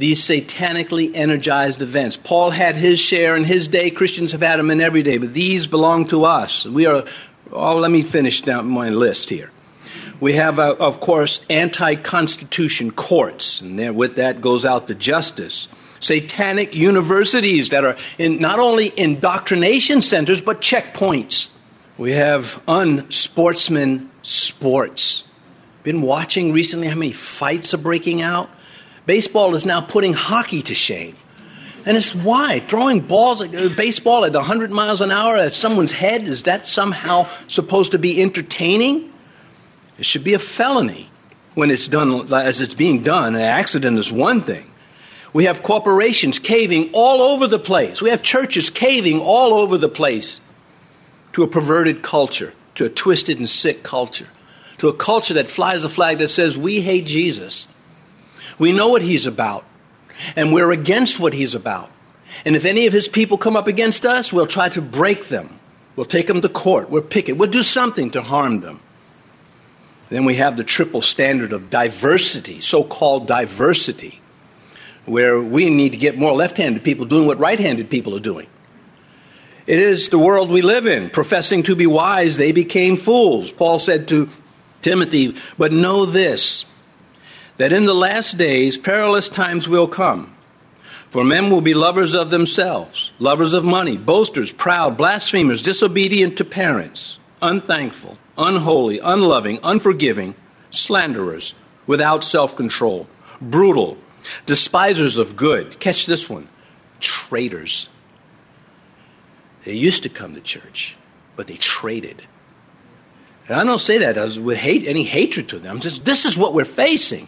these 0.00 0.22
satanically 0.22 1.14
energized 1.14 1.82
events. 1.82 2.16
Paul 2.16 2.50
had 2.50 2.76
his 2.76 2.98
share 2.98 3.36
in 3.36 3.44
his 3.44 3.68
day, 3.68 3.90
Christians 3.90 4.32
have 4.32 4.40
had 4.40 4.58
them 4.58 4.70
in 4.70 4.80
every 4.80 5.02
day, 5.02 5.18
but 5.18 5.34
these 5.34 5.66
belong 5.66 6.06
to 6.06 6.24
us. 6.24 6.64
We 6.64 6.86
are, 6.86 7.04
oh, 7.52 7.76
let 7.76 7.90
me 7.90 8.02
finish 8.02 8.40
down 8.40 8.68
my 8.68 8.88
list 8.88 9.28
here. 9.28 9.50
We 10.18 10.34
have, 10.34 10.58
uh, 10.58 10.76
of 10.80 11.00
course, 11.00 11.40
anti 11.48 11.94
constitution 11.96 12.90
courts, 12.90 13.60
and 13.60 13.78
there, 13.78 13.92
with 13.92 14.16
that 14.16 14.40
goes 14.40 14.64
out 14.64 14.86
the 14.86 14.94
justice. 14.94 15.68
Satanic 16.00 16.74
universities 16.74 17.68
that 17.68 17.84
are 17.84 17.96
in, 18.18 18.40
not 18.40 18.58
only 18.58 18.92
indoctrination 18.96 20.02
centers, 20.02 20.40
but 20.40 20.60
checkpoints. 20.60 21.50
We 21.98 22.12
have 22.12 22.62
unsportsman 22.66 24.08
sports. 24.22 25.24
Been 25.82 26.02
watching 26.02 26.52
recently 26.52 26.88
how 26.88 26.96
many 26.96 27.12
fights 27.12 27.72
are 27.74 27.78
breaking 27.78 28.22
out? 28.22 28.50
Baseball 29.06 29.54
is 29.54 29.64
now 29.64 29.80
putting 29.80 30.12
hockey 30.12 30.62
to 30.62 30.74
shame. 30.74 31.16
And 31.86 31.96
it's 31.96 32.14
why? 32.14 32.60
Throwing 32.60 33.00
balls, 33.00 33.42
uh, 33.42 33.70
baseball 33.76 34.24
at 34.24 34.34
100 34.34 34.70
miles 34.70 35.00
an 35.00 35.10
hour 35.10 35.36
at 35.36 35.52
someone's 35.52 35.92
head, 35.92 36.28
is 36.28 36.42
that 36.44 36.66
somehow 36.66 37.26
supposed 37.48 37.92
to 37.92 37.98
be 37.98 38.20
entertaining? 38.20 39.12
It 39.98 40.04
should 40.06 40.24
be 40.24 40.34
a 40.34 40.38
felony 40.38 41.10
when 41.54 41.70
it's 41.70 41.88
done 41.88 42.32
as 42.32 42.60
it's 42.60 42.74
being 42.74 43.02
done. 43.02 43.34
An 43.34 43.40
accident 43.40 43.98
is 43.98 44.12
one 44.12 44.40
thing. 44.42 44.69
We 45.32 45.44
have 45.44 45.62
corporations 45.62 46.38
caving 46.38 46.90
all 46.92 47.22
over 47.22 47.46
the 47.46 47.58
place. 47.58 48.02
We 48.02 48.10
have 48.10 48.22
churches 48.22 48.68
caving 48.68 49.20
all 49.20 49.54
over 49.54 49.78
the 49.78 49.88
place 49.88 50.40
to 51.32 51.42
a 51.42 51.48
perverted 51.48 52.02
culture, 52.02 52.52
to 52.74 52.86
a 52.86 52.88
twisted 52.88 53.38
and 53.38 53.48
sick 53.48 53.82
culture, 53.82 54.28
to 54.78 54.88
a 54.88 54.94
culture 54.94 55.34
that 55.34 55.50
flies 55.50 55.84
a 55.84 55.88
flag 55.88 56.18
that 56.18 56.28
says, 56.28 56.58
We 56.58 56.80
hate 56.80 57.06
Jesus. 57.06 57.68
We 58.58 58.72
know 58.72 58.88
what 58.88 59.02
he's 59.02 59.26
about, 59.26 59.64
and 60.36 60.52
we're 60.52 60.72
against 60.72 61.20
what 61.20 61.32
he's 61.32 61.54
about. 61.54 61.90
And 62.44 62.56
if 62.56 62.64
any 62.64 62.86
of 62.86 62.92
his 62.92 63.08
people 63.08 63.38
come 63.38 63.56
up 63.56 63.66
against 63.66 64.04
us, 64.04 64.32
we'll 64.32 64.46
try 64.46 64.68
to 64.70 64.82
break 64.82 65.28
them. 65.28 65.58
We'll 65.96 66.06
take 66.06 66.26
them 66.26 66.40
to 66.40 66.48
court. 66.48 66.90
We'll 66.90 67.02
pick 67.02 67.28
it. 67.28 67.36
We'll 67.36 67.50
do 67.50 67.62
something 67.62 68.10
to 68.12 68.22
harm 68.22 68.60
them. 68.60 68.80
Then 70.08 70.24
we 70.24 70.36
have 70.36 70.56
the 70.56 70.64
triple 70.64 71.02
standard 71.02 71.52
of 71.52 71.70
diversity, 71.70 72.60
so 72.60 72.82
called 72.82 73.26
diversity, 73.26 74.19
where 75.06 75.40
we 75.40 75.70
need 75.70 75.92
to 75.92 75.98
get 75.98 76.18
more 76.18 76.32
left 76.32 76.56
handed 76.56 76.84
people 76.84 77.06
doing 77.06 77.26
what 77.26 77.38
right 77.38 77.58
handed 77.58 77.90
people 77.90 78.14
are 78.14 78.20
doing. 78.20 78.46
It 79.66 79.78
is 79.78 80.08
the 80.08 80.18
world 80.18 80.50
we 80.50 80.62
live 80.62 80.86
in. 80.86 81.10
Professing 81.10 81.62
to 81.64 81.76
be 81.76 81.86
wise, 81.86 82.36
they 82.36 82.52
became 82.52 82.96
fools. 82.96 83.50
Paul 83.50 83.78
said 83.78 84.08
to 84.08 84.28
Timothy, 84.82 85.36
But 85.58 85.72
know 85.72 86.06
this 86.06 86.64
that 87.56 87.72
in 87.72 87.84
the 87.84 87.94
last 87.94 88.38
days 88.38 88.78
perilous 88.78 89.28
times 89.28 89.68
will 89.68 89.86
come. 89.86 90.34
For 91.10 91.24
men 91.24 91.50
will 91.50 91.60
be 91.60 91.74
lovers 91.74 92.14
of 92.14 92.30
themselves, 92.30 93.10
lovers 93.18 93.52
of 93.52 93.64
money, 93.64 93.98
boasters, 93.98 94.50
proud, 94.50 94.96
blasphemers, 94.96 95.60
disobedient 95.60 96.38
to 96.38 96.44
parents, 96.44 97.18
unthankful, 97.42 98.16
unholy, 98.38 98.98
unloving, 99.00 99.58
unforgiving, 99.62 100.34
slanderers, 100.70 101.54
without 101.86 102.24
self 102.24 102.56
control, 102.56 103.08
brutal, 103.40 103.98
despisers 104.46 105.16
of 105.16 105.36
good. 105.36 105.78
Catch 105.80 106.06
this 106.06 106.28
one 106.28 106.48
traitors. 107.00 107.88
They 109.64 109.74
used 109.74 110.02
to 110.02 110.08
come 110.08 110.34
to 110.34 110.40
church, 110.40 110.96
but 111.36 111.46
they 111.46 111.56
traded. 111.56 112.22
And 113.48 113.58
I 113.58 113.64
don't 113.64 113.80
say 113.80 113.98
that 113.98 114.36
with 114.38 114.58
hate, 114.58 114.86
any 114.86 115.04
hatred 115.04 115.48
to 115.48 115.58
them. 115.58 115.80
Just, 115.80 116.04
this 116.04 116.24
is 116.24 116.36
what 116.36 116.54
we're 116.54 116.64
facing. 116.64 117.26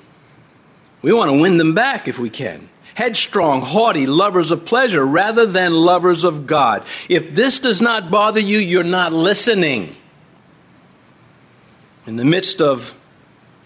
We 1.03 1.13
want 1.13 1.31
to 1.31 1.39
win 1.39 1.59
them 1.59 1.75
back 1.75 2.07
if 2.07 2.19
we 2.19 2.31
can. 2.31 2.69
Headstrong, 2.95 3.63
haughty, 3.63 4.07
lovers 4.07 4.51
of 4.51 4.65
pleasure 4.65 5.05
rather 5.05 5.47
than 5.47 5.73
lovers 5.73 6.25
of 6.25 6.47
God. 6.47 6.85
If 7.09 7.35
this 7.35 7.59
does 7.59 7.81
not 7.81 8.11
bother 8.11 8.39
you, 8.39 8.59
you're 8.59 8.85
not 8.85 9.13
listening. 9.13 9.97
In 12.07 12.17
the 12.17 12.25
midst 12.25 12.61
of 12.61 12.95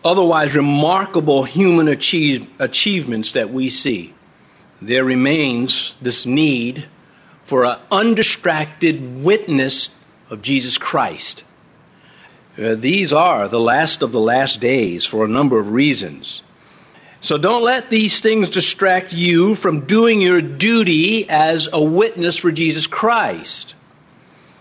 otherwise 0.04 0.54
remarkable 0.54 1.44
human 1.44 1.88
achieve, 1.88 2.48
achievements 2.58 3.32
that 3.32 3.50
we 3.50 3.68
see, 3.68 4.14
there 4.80 5.04
remains 5.04 5.94
this 6.00 6.26
need 6.26 6.86
for 7.44 7.64
an 7.64 7.78
undistracted 7.90 9.22
witness 9.22 9.90
of 10.30 10.42
Jesus 10.42 10.78
Christ. 10.78 11.44
Uh, 12.58 12.74
these 12.74 13.12
are 13.12 13.48
the 13.48 13.60
last 13.60 14.02
of 14.02 14.12
the 14.12 14.20
last 14.20 14.60
days 14.60 15.04
for 15.04 15.24
a 15.24 15.28
number 15.28 15.58
of 15.58 15.70
reasons. 15.72 16.42
So 17.20 17.38
don't 17.38 17.62
let 17.62 17.90
these 17.90 18.20
things 18.20 18.50
distract 18.50 19.12
you 19.12 19.54
from 19.54 19.80
doing 19.86 20.20
your 20.20 20.40
duty 20.40 21.28
as 21.28 21.68
a 21.72 21.82
witness 21.82 22.36
for 22.36 22.52
Jesus 22.52 22.86
Christ. 22.86 23.74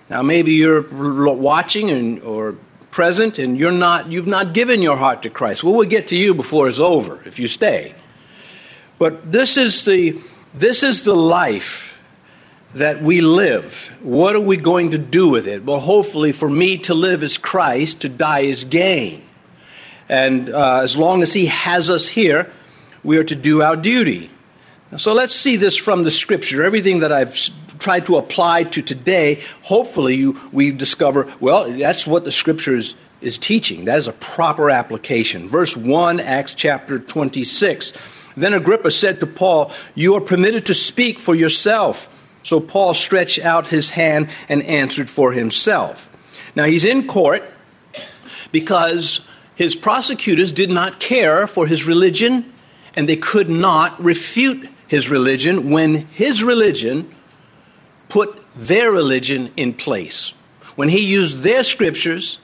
Now, 0.10 0.22
maybe 0.22 0.54
you're 0.54 0.82
watching 0.82 1.90
and, 1.90 2.22
or 2.22 2.56
present 2.96 3.38
and 3.38 3.60
you're 3.60 3.74
not, 3.74 4.10
you've 4.10 4.26
not 4.26 4.54
given 4.54 4.82
your 4.82 4.96
heart 4.96 5.22
to 5.24 5.30
Christ. 5.30 5.66
Well, 5.66 5.76
we'll 5.76 5.90
get 5.90 6.08
to 6.08 6.16
you 6.16 6.34
before 6.34 6.70
it's 6.70 6.80
over 6.80 7.22
if 7.26 7.38
you 7.38 7.48
stay. 7.50 7.94
But 8.98 9.34
this 9.34 9.58
is 9.58 9.84
the, 9.84 10.22
this 10.54 10.82
is 10.82 11.04
the 11.04 11.14
life 11.14 12.00
that 12.74 13.02
we 13.02 13.20
live. 13.20 13.98
What 14.02 14.34
are 14.34 14.42
we 14.42 14.56
going 14.56 14.92
to 14.92 14.98
do 14.98 15.28
with 15.28 15.46
it? 15.46 15.66
Well, 15.66 15.82
hopefully, 15.82 16.32
for 16.32 16.50
me 16.50 16.78
to 16.80 16.94
live 16.94 17.22
is 17.22 17.38
Christ, 17.38 18.00
to 18.02 18.10
die 18.10 18.42
is 18.42 18.64
gain. 18.64 19.24
And 20.08 20.50
uh, 20.50 20.80
as 20.82 20.96
long 20.96 21.22
as 21.22 21.34
He 21.34 21.48
has 21.48 21.90
us 21.90 22.08
here, 22.08 22.54
we 23.04 23.18
are 23.18 23.26
to 23.26 23.36
do 23.36 23.62
our 23.62 23.76
duty. 23.76 24.30
So 24.96 25.14
let's 25.14 25.36
see 25.36 25.58
this 25.58 25.76
from 25.76 26.04
the 26.04 26.12
Scripture. 26.12 26.64
Everything 26.64 27.00
that 27.00 27.12
I've 27.12 27.38
tried 27.80 28.06
to 28.08 28.18
apply 28.18 28.64
to 28.66 28.82
today, 28.82 29.42
hopefully 29.64 30.16
you, 30.16 30.40
we 30.52 30.72
discover, 30.72 31.32
well, 31.40 31.70
that's 31.72 32.06
what 32.08 32.24
the 32.24 32.32
Scripture 32.32 32.76
is, 32.76 32.96
is 33.22 33.38
teaching. 33.38 33.86
That 33.86 34.00
is 34.00 34.08
a 34.08 34.14
proper 34.14 34.70
application. 34.70 35.48
Verse 35.48 35.76
1, 35.76 36.20
Acts 36.20 36.54
chapter 36.54 37.00
26. 37.00 37.94
Then 38.38 38.54
Agrippa 38.54 38.92
said 38.92 39.20
to 39.20 39.28
Paul, 39.28 39.72
You 39.94 40.16
are 40.16 40.22
permitted 40.22 40.66
to 40.68 40.74
speak 40.74 41.20
for 41.20 41.36
yourself. 41.36 42.10
So 42.44 42.60
Paul 42.60 42.94
stretched 42.94 43.40
out 43.40 43.68
his 43.68 43.92
hand 43.92 44.30
and 44.50 44.62
answered 44.64 45.10
for 45.10 45.32
himself. 45.32 46.10
Now 46.56 46.66
he's 46.66 46.86
in 46.86 47.08
court 47.08 47.44
because 48.52 49.22
his 49.56 49.76
prosecutors 49.76 50.52
did 50.52 50.70
not 50.70 51.00
care 51.00 51.48
for 51.48 51.66
his 51.66 51.86
religion 51.86 52.54
and 52.96 53.10
they 53.10 53.16
could 53.16 53.50
not 53.50 54.02
refute 54.02 54.70
his 54.88 55.10
religion 55.10 55.72
when 55.72 56.06
his 56.08 56.44
religion 56.44 57.14
put 58.10 58.38
their 58.56 58.92
religion 58.92 59.52
in 59.58 59.74
place. 59.74 60.34
When 60.76 60.90
he 60.90 61.06
used 61.06 61.40
their 61.40 61.64
scriptures 61.64 62.40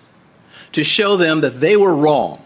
to 0.71 0.83
show 0.83 1.17
them 1.17 1.41
that 1.41 1.59
they 1.59 1.75
were 1.75 1.95
wrong. 1.95 2.43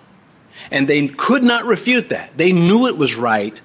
And 0.72 0.88
they 0.88 1.07
could 1.07 1.43
not 1.43 1.65
refute 1.65 2.10
that. 2.10 2.38
They 2.38 2.51
knew 2.51 2.88
it 2.88 2.98
was 2.98 3.15
right, 3.15 3.60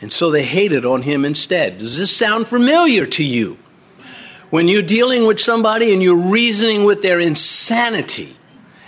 and 0.00 0.12
so 0.12 0.30
they 0.30 0.42
hated 0.42 0.84
on 0.84 1.02
him 1.02 1.24
instead. 1.24 1.78
Does 1.78 1.96
this 1.96 2.14
sound 2.14 2.46
familiar 2.46 3.06
to 3.06 3.24
you? 3.24 3.58
When 4.50 4.68
you're 4.68 4.82
dealing 4.82 5.26
with 5.26 5.40
somebody 5.40 5.92
and 5.92 6.02
you're 6.02 6.16
reasoning 6.16 6.84
with 6.84 7.00
their 7.00 7.18
insanity, 7.18 8.36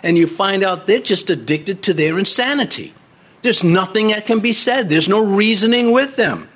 and 0.03 0.17
you 0.17 0.27
find 0.27 0.63
out 0.63 0.87
they're 0.87 1.01
just 1.01 1.31
addicted 1.31 1.83
to 1.83 1.95
their 1.95 2.19
insanity. 2.19 2.95
There's 3.43 3.65
nothing 3.65 4.09
that 4.09 4.27
can 4.27 4.41
be 4.41 4.53
said, 4.53 4.89
there's 4.89 5.09
no 5.09 5.25
reasoning 5.25 5.93
with 5.93 6.17
them. 6.17 6.49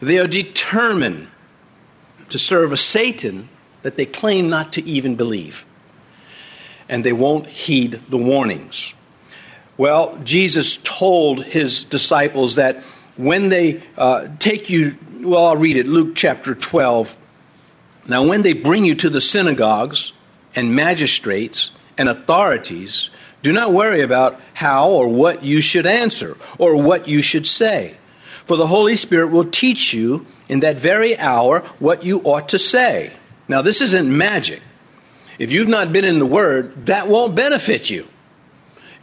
They 0.00 0.18
are 0.18 0.26
determined 0.26 1.28
to 2.30 2.38
serve 2.38 2.72
a 2.72 2.76
Satan 2.76 3.48
that 3.82 3.96
they 3.96 4.06
claim 4.06 4.48
not 4.48 4.72
to 4.74 4.84
even 4.84 5.16
believe. 5.16 5.64
And 6.88 7.04
they 7.04 7.12
won't 7.12 7.46
heed 7.46 8.00
the 8.08 8.18
warnings. 8.18 8.94
Well, 9.76 10.18
Jesus 10.24 10.78
told 10.82 11.44
his 11.44 11.84
disciples 11.84 12.56
that 12.56 12.82
when 13.16 13.48
they 13.48 13.82
uh, 13.96 14.28
take 14.38 14.70
you, 14.70 14.96
well, 15.20 15.46
I'll 15.46 15.56
read 15.56 15.76
it, 15.76 15.86
Luke 15.86 16.14
chapter 16.14 16.54
12. 16.54 17.16
Now, 18.08 18.26
when 18.26 18.42
they 18.42 18.54
bring 18.54 18.84
you 18.84 18.94
to 18.96 19.10
the 19.10 19.20
synagogues 19.20 20.12
and 20.54 20.74
magistrates 20.74 21.70
and 21.96 22.08
authorities, 22.08 23.10
do 23.42 23.52
not 23.52 23.72
worry 23.72 24.00
about 24.00 24.40
how 24.54 24.90
or 24.90 25.08
what 25.08 25.44
you 25.44 25.60
should 25.60 25.86
answer 25.86 26.36
or 26.58 26.80
what 26.80 27.06
you 27.06 27.22
should 27.22 27.46
say. 27.46 27.96
For 28.46 28.56
the 28.56 28.66
Holy 28.66 28.96
Spirit 28.96 29.28
will 29.28 29.44
teach 29.44 29.92
you 29.92 30.26
in 30.48 30.60
that 30.60 30.78
very 30.78 31.18
hour 31.18 31.60
what 31.78 32.04
you 32.04 32.20
ought 32.24 32.48
to 32.50 32.58
say. 32.58 33.12
Now, 33.48 33.62
this 33.62 33.80
isn't 33.80 34.16
magic. 34.16 34.62
If 35.38 35.52
you've 35.52 35.68
not 35.68 35.92
been 35.92 36.04
in 36.04 36.18
the 36.18 36.26
Word, 36.26 36.86
that 36.86 37.08
won't 37.08 37.34
benefit 37.34 37.90
you. 37.90 38.08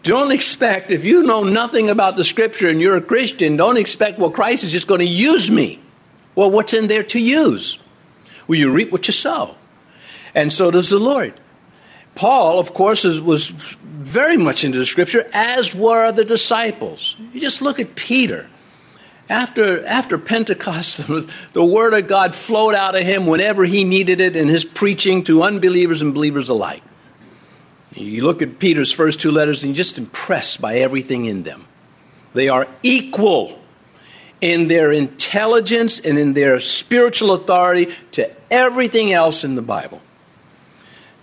Don't 0.03 0.31
expect, 0.31 0.91
if 0.91 1.03
you 1.03 1.23
know 1.23 1.43
nothing 1.43 1.89
about 1.89 2.15
the 2.15 2.23
Scripture 2.23 2.69
and 2.69 2.79
you're 2.79 2.97
a 2.97 3.01
Christian, 3.01 3.57
don't 3.57 3.77
expect, 3.77 4.19
well, 4.19 4.29
Christ 4.29 4.63
is 4.63 4.71
just 4.71 4.87
going 4.87 4.99
to 4.99 5.05
use 5.05 5.49
me. 5.49 5.79
Well, 6.35 6.51
what's 6.51 6.73
in 6.73 6.87
there 6.87 7.03
to 7.03 7.19
use? 7.19 7.79
Well, 8.47 8.59
you 8.59 8.71
reap 8.71 8.91
what 8.91 9.07
you 9.07 9.13
sow. 9.13 9.55
And 10.35 10.53
so 10.53 10.69
does 10.69 10.89
the 10.89 10.99
Lord. 10.99 11.33
Paul, 12.13 12.59
of 12.59 12.73
course, 12.73 13.03
was 13.03 13.47
very 13.47 14.37
much 14.37 14.63
into 14.63 14.77
the 14.77 14.85
Scripture, 14.85 15.27
as 15.33 15.73
were 15.73 16.11
the 16.11 16.25
disciples. 16.25 17.15
You 17.33 17.41
just 17.41 17.61
look 17.61 17.79
at 17.79 17.95
Peter. 17.95 18.47
After, 19.27 19.85
after 19.85 20.17
Pentecost, 20.17 21.01
the 21.53 21.65
Word 21.65 21.93
of 21.93 22.07
God 22.07 22.35
flowed 22.35 22.75
out 22.75 22.95
of 22.95 23.03
him 23.03 23.25
whenever 23.25 23.65
he 23.65 23.83
needed 23.83 24.19
it 24.19 24.35
in 24.35 24.47
his 24.47 24.63
preaching 24.63 25.23
to 25.23 25.43
unbelievers 25.43 26.01
and 26.01 26.13
believers 26.13 26.49
alike. 26.49 26.83
You 27.93 28.23
look 28.25 28.41
at 28.41 28.59
Peter's 28.59 28.91
first 28.91 29.19
two 29.19 29.31
letters 29.31 29.63
and 29.63 29.69
you're 29.69 29.77
just 29.77 29.97
impressed 29.97 30.59
by 30.59 30.77
everything 30.77 31.25
in 31.25 31.43
them. 31.43 31.67
They 32.33 32.49
are 32.49 32.67
equal 32.83 33.59
in 34.41 34.67
their 34.67 34.91
intelligence 34.91 35.99
and 35.99 36.19
in 36.19 36.33
their 36.33 36.59
spiritual 36.59 37.31
authority 37.31 37.93
to 38.11 38.29
everything 38.51 39.13
else 39.13 39.43
in 39.43 39.55
the 39.55 39.61
Bible. 39.61 40.01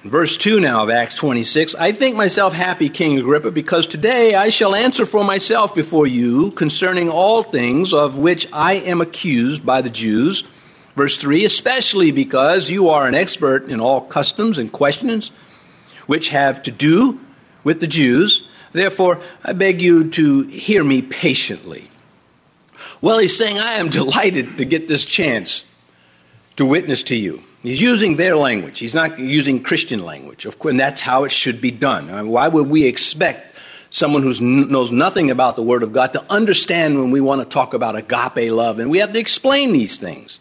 Verse 0.04 0.36
2 0.36 0.58
now 0.58 0.82
of 0.82 0.90
Acts 0.90 1.14
26 1.14 1.76
I 1.76 1.92
think 1.92 2.16
myself 2.16 2.54
happy, 2.54 2.88
King 2.88 3.18
Agrippa, 3.20 3.52
because 3.52 3.86
today 3.86 4.34
I 4.34 4.48
shall 4.48 4.74
answer 4.74 5.06
for 5.06 5.22
myself 5.22 5.76
before 5.76 6.08
you 6.08 6.50
concerning 6.50 7.08
all 7.08 7.44
things 7.44 7.92
of 7.92 8.18
which 8.18 8.48
I 8.52 8.74
am 8.74 9.00
accused 9.00 9.64
by 9.64 9.80
the 9.80 9.90
Jews. 9.90 10.42
Verse 10.96 11.16
3 11.18 11.44
Especially 11.44 12.10
because 12.10 12.68
you 12.68 12.88
are 12.88 13.06
an 13.06 13.14
expert 13.14 13.68
in 13.68 13.78
all 13.78 14.00
customs 14.00 14.58
and 14.58 14.72
questions 14.72 15.30
which 16.06 16.30
have 16.30 16.64
to 16.64 16.72
do 16.72 17.20
with 17.62 17.78
the 17.78 17.86
Jews. 17.86 18.48
Therefore, 18.72 19.20
I 19.44 19.52
beg 19.52 19.80
you 19.80 20.10
to 20.10 20.42
hear 20.48 20.82
me 20.82 21.02
patiently. 21.02 21.88
Well, 23.00 23.18
he's 23.18 23.36
saying, 23.36 23.60
I 23.60 23.74
am 23.74 23.88
delighted 23.88 24.58
to 24.58 24.64
get 24.64 24.88
this 24.88 25.04
chance 25.04 25.64
to 26.56 26.66
witness 26.66 27.04
to 27.04 27.16
you. 27.16 27.44
He's 27.62 27.80
using 27.80 28.16
their 28.16 28.36
language. 28.36 28.80
He's 28.80 28.94
not 28.94 29.18
using 29.18 29.62
Christian 29.62 30.04
language. 30.04 30.46
Of 30.46 30.58
course, 30.58 30.72
and 30.72 30.80
that's 30.80 31.00
how 31.00 31.24
it 31.24 31.30
should 31.30 31.60
be 31.60 31.70
done. 31.70 32.10
I 32.10 32.22
mean, 32.22 32.30
why 32.30 32.48
would 32.48 32.66
we 32.66 32.86
expect 32.86 33.54
someone 33.90 34.22
who 34.22 34.32
knows 34.40 34.90
nothing 34.90 35.30
about 35.30 35.54
the 35.54 35.62
Word 35.62 35.84
of 35.84 35.92
God 35.92 36.12
to 36.14 36.24
understand 36.28 36.98
when 36.98 37.12
we 37.12 37.20
want 37.20 37.40
to 37.40 37.44
talk 37.44 37.72
about 37.72 37.94
agape 37.94 38.50
love? 38.50 38.80
And 38.80 38.90
we 38.90 38.98
have 38.98 39.12
to 39.12 39.18
explain 39.18 39.72
these 39.72 39.96
things. 39.96 40.40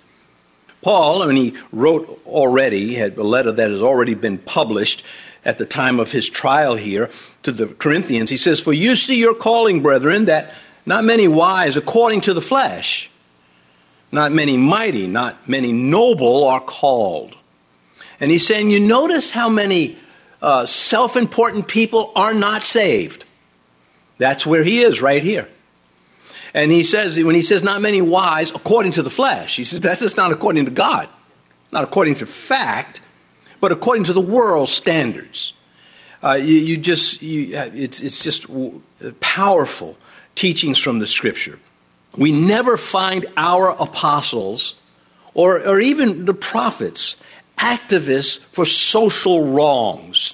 Paul, 0.81 1.19
when 1.19 1.35
he 1.35 1.53
wrote 1.71 2.19
already, 2.25 2.95
had 2.95 3.15
a 3.17 3.23
letter 3.23 3.51
that 3.51 3.69
has 3.69 3.83
already 3.83 4.15
been 4.15 4.39
published 4.39 5.03
at 5.45 5.59
the 5.59 5.65
time 5.65 5.99
of 5.99 6.11
his 6.11 6.27
trial 6.27 6.75
here 6.75 7.11
to 7.43 7.51
the 7.51 7.67
Corinthians, 7.67 8.31
he 8.31 8.37
says, 8.37 8.59
For 8.59 8.73
you 8.73 8.95
see 8.95 9.19
your 9.19 9.35
calling, 9.35 9.83
brethren, 9.83 10.25
that 10.25 10.53
not 10.87 11.03
many 11.03 11.27
wise 11.27 11.77
according 11.77 12.21
to 12.21 12.33
the 12.33 12.41
flesh 12.41 13.10
not 14.11 14.31
many 14.31 14.57
mighty, 14.57 15.07
not 15.07 15.47
many 15.47 15.71
noble 15.71 16.45
are 16.45 16.59
called. 16.59 17.35
And 18.19 18.29
he's 18.29 18.45
saying, 18.45 18.69
you 18.69 18.79
notice 18.79 19.31
how 19.31 19.49
many 19.49 19.97
uh, 20.41 20.65
self 20.65 21.15
important 21.15 21.67
people 21.67 22.11
are 22.15 22.33
not 22.33 22.65
saved. 22.65 23.25
That's 24.17 24.45
where 24.45 24.63
he 24.63 24.79
is, 24.79 25.01
right 25.01 25.23
here. 25.23 25.47
And 26.53 26.71
he 26.71 26.83
says, 26.83 27.21
when 27.23 27.35
he 27.35 27.41
says 27.41 27.63
not 27.63 27.81
many 27.81 28.01
wise 28.01 28.51
according 28.51 28.91
to 28.93 29.03
the 29.03 29.09
flesh, 29.09 29.55
he 29.55 29.65
says 29.65 29.79
that's 29.79 30.01
just 30.01 30.17
not 30.17 30.31
according 30.31 30.65
to 30.65 30.71
God, 30.71 31.07
not 31.71 31.83
according 31.83 32.15
to 32.15 32.25
fact, 32.25 33.01
but 33.61 33.71
according 33.71 34.03
to 34.05 34.13
the 34.13 34.21
world's 34.21 34.71
standards. 34.71 35.53
Uh, 36.23 36.33
you, 36.33 36.55
you, 36.55 36.77
just, 36.77 37.21
you, 37.21 37.55
it's, 37.55 38.01
it's 38.01 38.21
just 38.21 38.45
powerful 39.21 39.97
teachings 40.35 40.77
from 40.77 40.99
the 40.99 41.07
scripture 41.07 41.57
we 42.17 42.31
never 42.31 42.77
find 42.77 43.25
our 43.37 43.69
apostles 43.69 44.75
or, 45.33 45.65
or 45.65 45.79
even 45.79 46.25
the 46.25 46.33
prophets 46.33 47.15
activists 47.57 48.39
for 48.51 48.65
social 48.65 49.49
wrongs. 49.49 50.33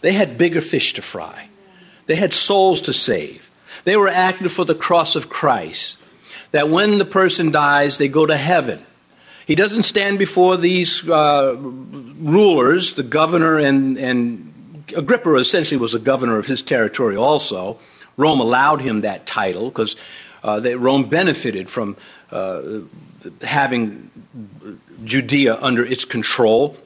They 0.00 0.12
had 0.12 0.38
bigger 0.38 0.60
fish 0.60 0.92
to 0.94 1.02
fry, 1.02 1.48
they 2.06 2.16
had 2.16 2.32
souls 2.32 2.82
to 2.82 2.92
save. 2.92 3.50
They 3.84 3.96
were 3.96 4.08
active 4.08 4.52
for 4.52 4.64
the 4.64 4.74
cross 4.74 5.16
of 5.16 5.30
Christ. 5.30 5.98
That 6.50 6.68
when 6.68 6.98
the 6.98 7.04
person 7.04 7.52
dies, 7.52 7.96
they 7.96 8.08
go 8.08 8.26
to 8.26 8.36
heaven. 8.36 8.84
He 9.46 9.54
doesn't 9.54 9.84
stand 9.84 10.18
before 10.18 10.56
these 10.58 11.08
uh, 11.08 11.56
rulers, 11.58 12.94
the 12.94 13.02
governor 13.02 13.58
and, 13.58 13.96
and 13.96 14.84
Agrippa 14.94 15.34
essentially 15.36 15.78
was 15.78 15.94
a 15.94 15.98
governor 15.98 16.38
of 16.38 16.46
his 16.46 16.60
territory 16.60 17.16
also. 17.16 17.78
Rome 18.16 18.40
allowed 18.40 18.80
him 18.80 19.02
that 19.02 19.26
title 19.26 19.70
because 19.70 19.96
uh, 20.42 20.60
that 20.60 20.78
Rome 20.78 21.04
benefited 21.08 21.68
from 21.68 21.96
uh, 22.30 22.62
having 23.42 24.10
Judea 25.04 25.58
under 25.60 25.84
its 25.84 26.04
control. 26.04 26.76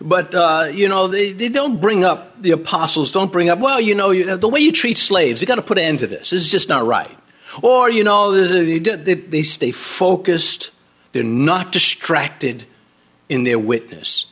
But, 0.00 0.34
uh, 0.34 0.68
you 0.72 0.88
know, 0.88 1.08
they, 1.08 1.32
they 1.32 1.48
don't 1.48 1.80
bring 1.80 2.04
up, 2.04 2.40
the 2.40 2.52
apostles 2.52 3.12
don't 3.12 3.30
bring 3.30 3.50
up, 3.50 3.58
well, 3.58 3.80
you 3.80 3.94
know, 3.94 4.10
you, 4.10 4.36
the 4.36 4.48
way 4.48 4.60
you 4.60 4.72
treat 4.72 4.96
slaves, 4.96 5.40
you 5.40 5.46
got 5.46 5.56
to 5.56 5.62
put 5.62 5.78
an 5.78 5.84
end 5.84 5.98
to 6.00 6.06
this. 6.06 6.30
This 6.30 6.44
is 6.44 6.48
just 6.48 6.68
not 6.68 6.86
right. 6.86 7.16
Or, 7.62 7.90
you 7.90 8.04
know, 8.04 8.32
they, 8.32 8.78
they 8.78 9.42
stay 9.42 9.72
focused, 9.72 10.70
they're 11.12 11.22
not 11.22 11.72
distracted 11.72 12.64
in 13.28 13.44
their 13.44 13.58
witness. 13.58 14.26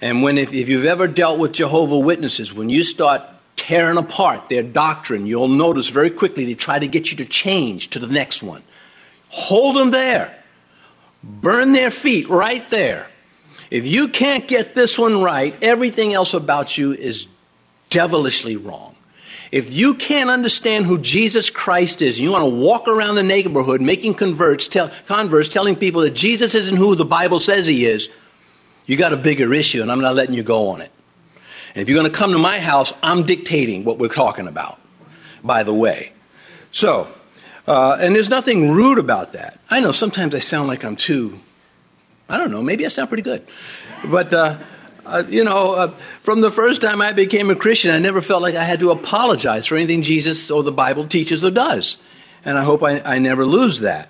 And 0.00 0.22
when, 0.22 0.38
if, 0.38 0.52
if 0.52 0.68
you've 0.68 0.86
ever 0.86 1.06
dealt 1.06 1.38
with 1.38 1.52
Jehovah 1.52 1.98
Witnesses, 1.98 2.52
when 2.52 2.70
you 2.70 2.82
start 2.82 3.22
tearing 3.62 3.96
apart 3.96 4.48
their 4.48 4.62
doctrine, 4.64 5.24
you'll 5.24 5.46
notice 5.46 5.88
very 5.88 6.10
quickly 6.10 6.44
they 6.44 6.54
try 6.54 6.80
to 6.80 6.88
get 6.88 7.12
you 7.12 7.16
to 7.18 7.24
change 7.24 7.90
to 7.90 8.00
the 8.00 8.08
next 8.08 8.42
one. 8.42 8.60
Hold 9.28 9.76
them 9.76 9.92
there. 9.92 10.36
Burn 11.22 11.72
their 11.72 11.92
feet 11.92 12.28
right 12.28 12.68
there. 12.70 13.06
If 13.70 13.86
you 13.86 14.08
can't 14.08 14.48
get 14.48 14.74
this 14.74 14.98
one 14.98 15.22
right, 15.22 15.54
everything 15.62 16.12
else 16.12 16.34
about 16.34 16.76
you 16.76 16.92
is 16.92 17.28
devilishly 17.88 18.56
wrong. 18.56 18.96
If 19.52 19.72
you 19.72 19.94
can't 19.94 20.28
understand 20.28 20.86
who 20.86 20.98
Jesus 20.98 21.48
Christ 21.48 22.02
is, 22.02 22.18
you 22.18 22.32
want 22.32 22.42
to 22.42 22.50
walk 22.50 22.88
around 22.88 23.14
the 23.14 23.22
neighborhood 23.22 23.80
making 23.80 24.14
converts, 24.14 24.66
tell, 24.66 24.90
converts, 25.06 25.48
telling 25.48 25.76
people 25.76 26.00
that 26.00 26.14
Jesus 26.14 26.56
isn't 26.56 26.76
who 26.76 26.96
the 26.96 27.04
Bible 27.04 27.38
says 27.38 27.68
he 27.68 27.86
is, 27.86 28.08
you 28.86 28.96
got 28.96 29.12
a 29.12 29.16
bigger 29.16 29.54
issue, 29.54 29.82
and 29.82 29.92
I'm 29.92 30.00
not 30.00 30.16
letting 30.16 30.34
you 30.34 30.42
go 30.42 30.70
on 30.70 30.80
it. 30.80 30.90
And 31.74 31.82
if 31.82 31.88
you're 31.88 31.98
going 31.98 32.10
to 32.10 32.16
come 32.16 32.32
to 32.32 32.38
my 32.38 32.60
house, 32.60 32.92
I'm 33.02 33.24
dictating 33.24 33.84
what 33.84 33.98
we're 33.98 34.08
talking 34.08 34.46
about, 34.46 34.80
by 35.42 35.62
the 35.62 35.74
way. 35.74 36.12
So, 36.70 37.12
uh, 37.66 37.98
and 38.00 38.14
there's 38.14 38.28
nothing 38.30 38.72
rude 38.72 38.98
about 38.98 39.32
that. 39.34 39.58
I 39.70 39.80
know 39.80 39.92
sometimes 39.92 40.34
I 40.34 40.38
sound 40.38 40.68
like 40.68 40.84
I'm 40.84 40.96
too 40.96 41.38
I 42.32 42.38
don't 42.38 42.50
know, 42.50 42.62
maybe 42.62 42.86
I 42.86 42.88
sound 42.88 43.10
pretty 43.10 43.22
good. 43.22 43.46
But, 44.06 44.32
uh, 44.32 44.58
uh, 45.04 45.24
you 45.28 45.44
know, 45.44 45.74
uh, 45.74 45.88
from 46.22 46.40
the 46.40 46.50
first 46.50 46.80
time 46.80 47.02
I 47.02 47.12
became 47.12 47.50
a 47.50 47.54
Christian, 47.54 47.90
I 47.90 47.98
never 47.98 48.22
felt 48.22 48.40
like 48.40 48.54
I 48.54 48.64
had 48.64 48.80
to 48.80 48.90
apologize 48.90 49.66
for 49.66 49.76
anything 49.76 50.00
Jesus 50.00 50.50
or 50.50 50.62
the 50.62 50.72
Bible 50.72 51.06
teaches 51.06 51.44
or 51.44 51.50
does. 51.50 51.98
And 52.42 52.56
I 52.56 52.64
hope 52.64 52.82
I, 52.82 53.02
I 53.04 53.18
never 53.18 53.44
lose 53.44 53.80
that. 53.80 54.08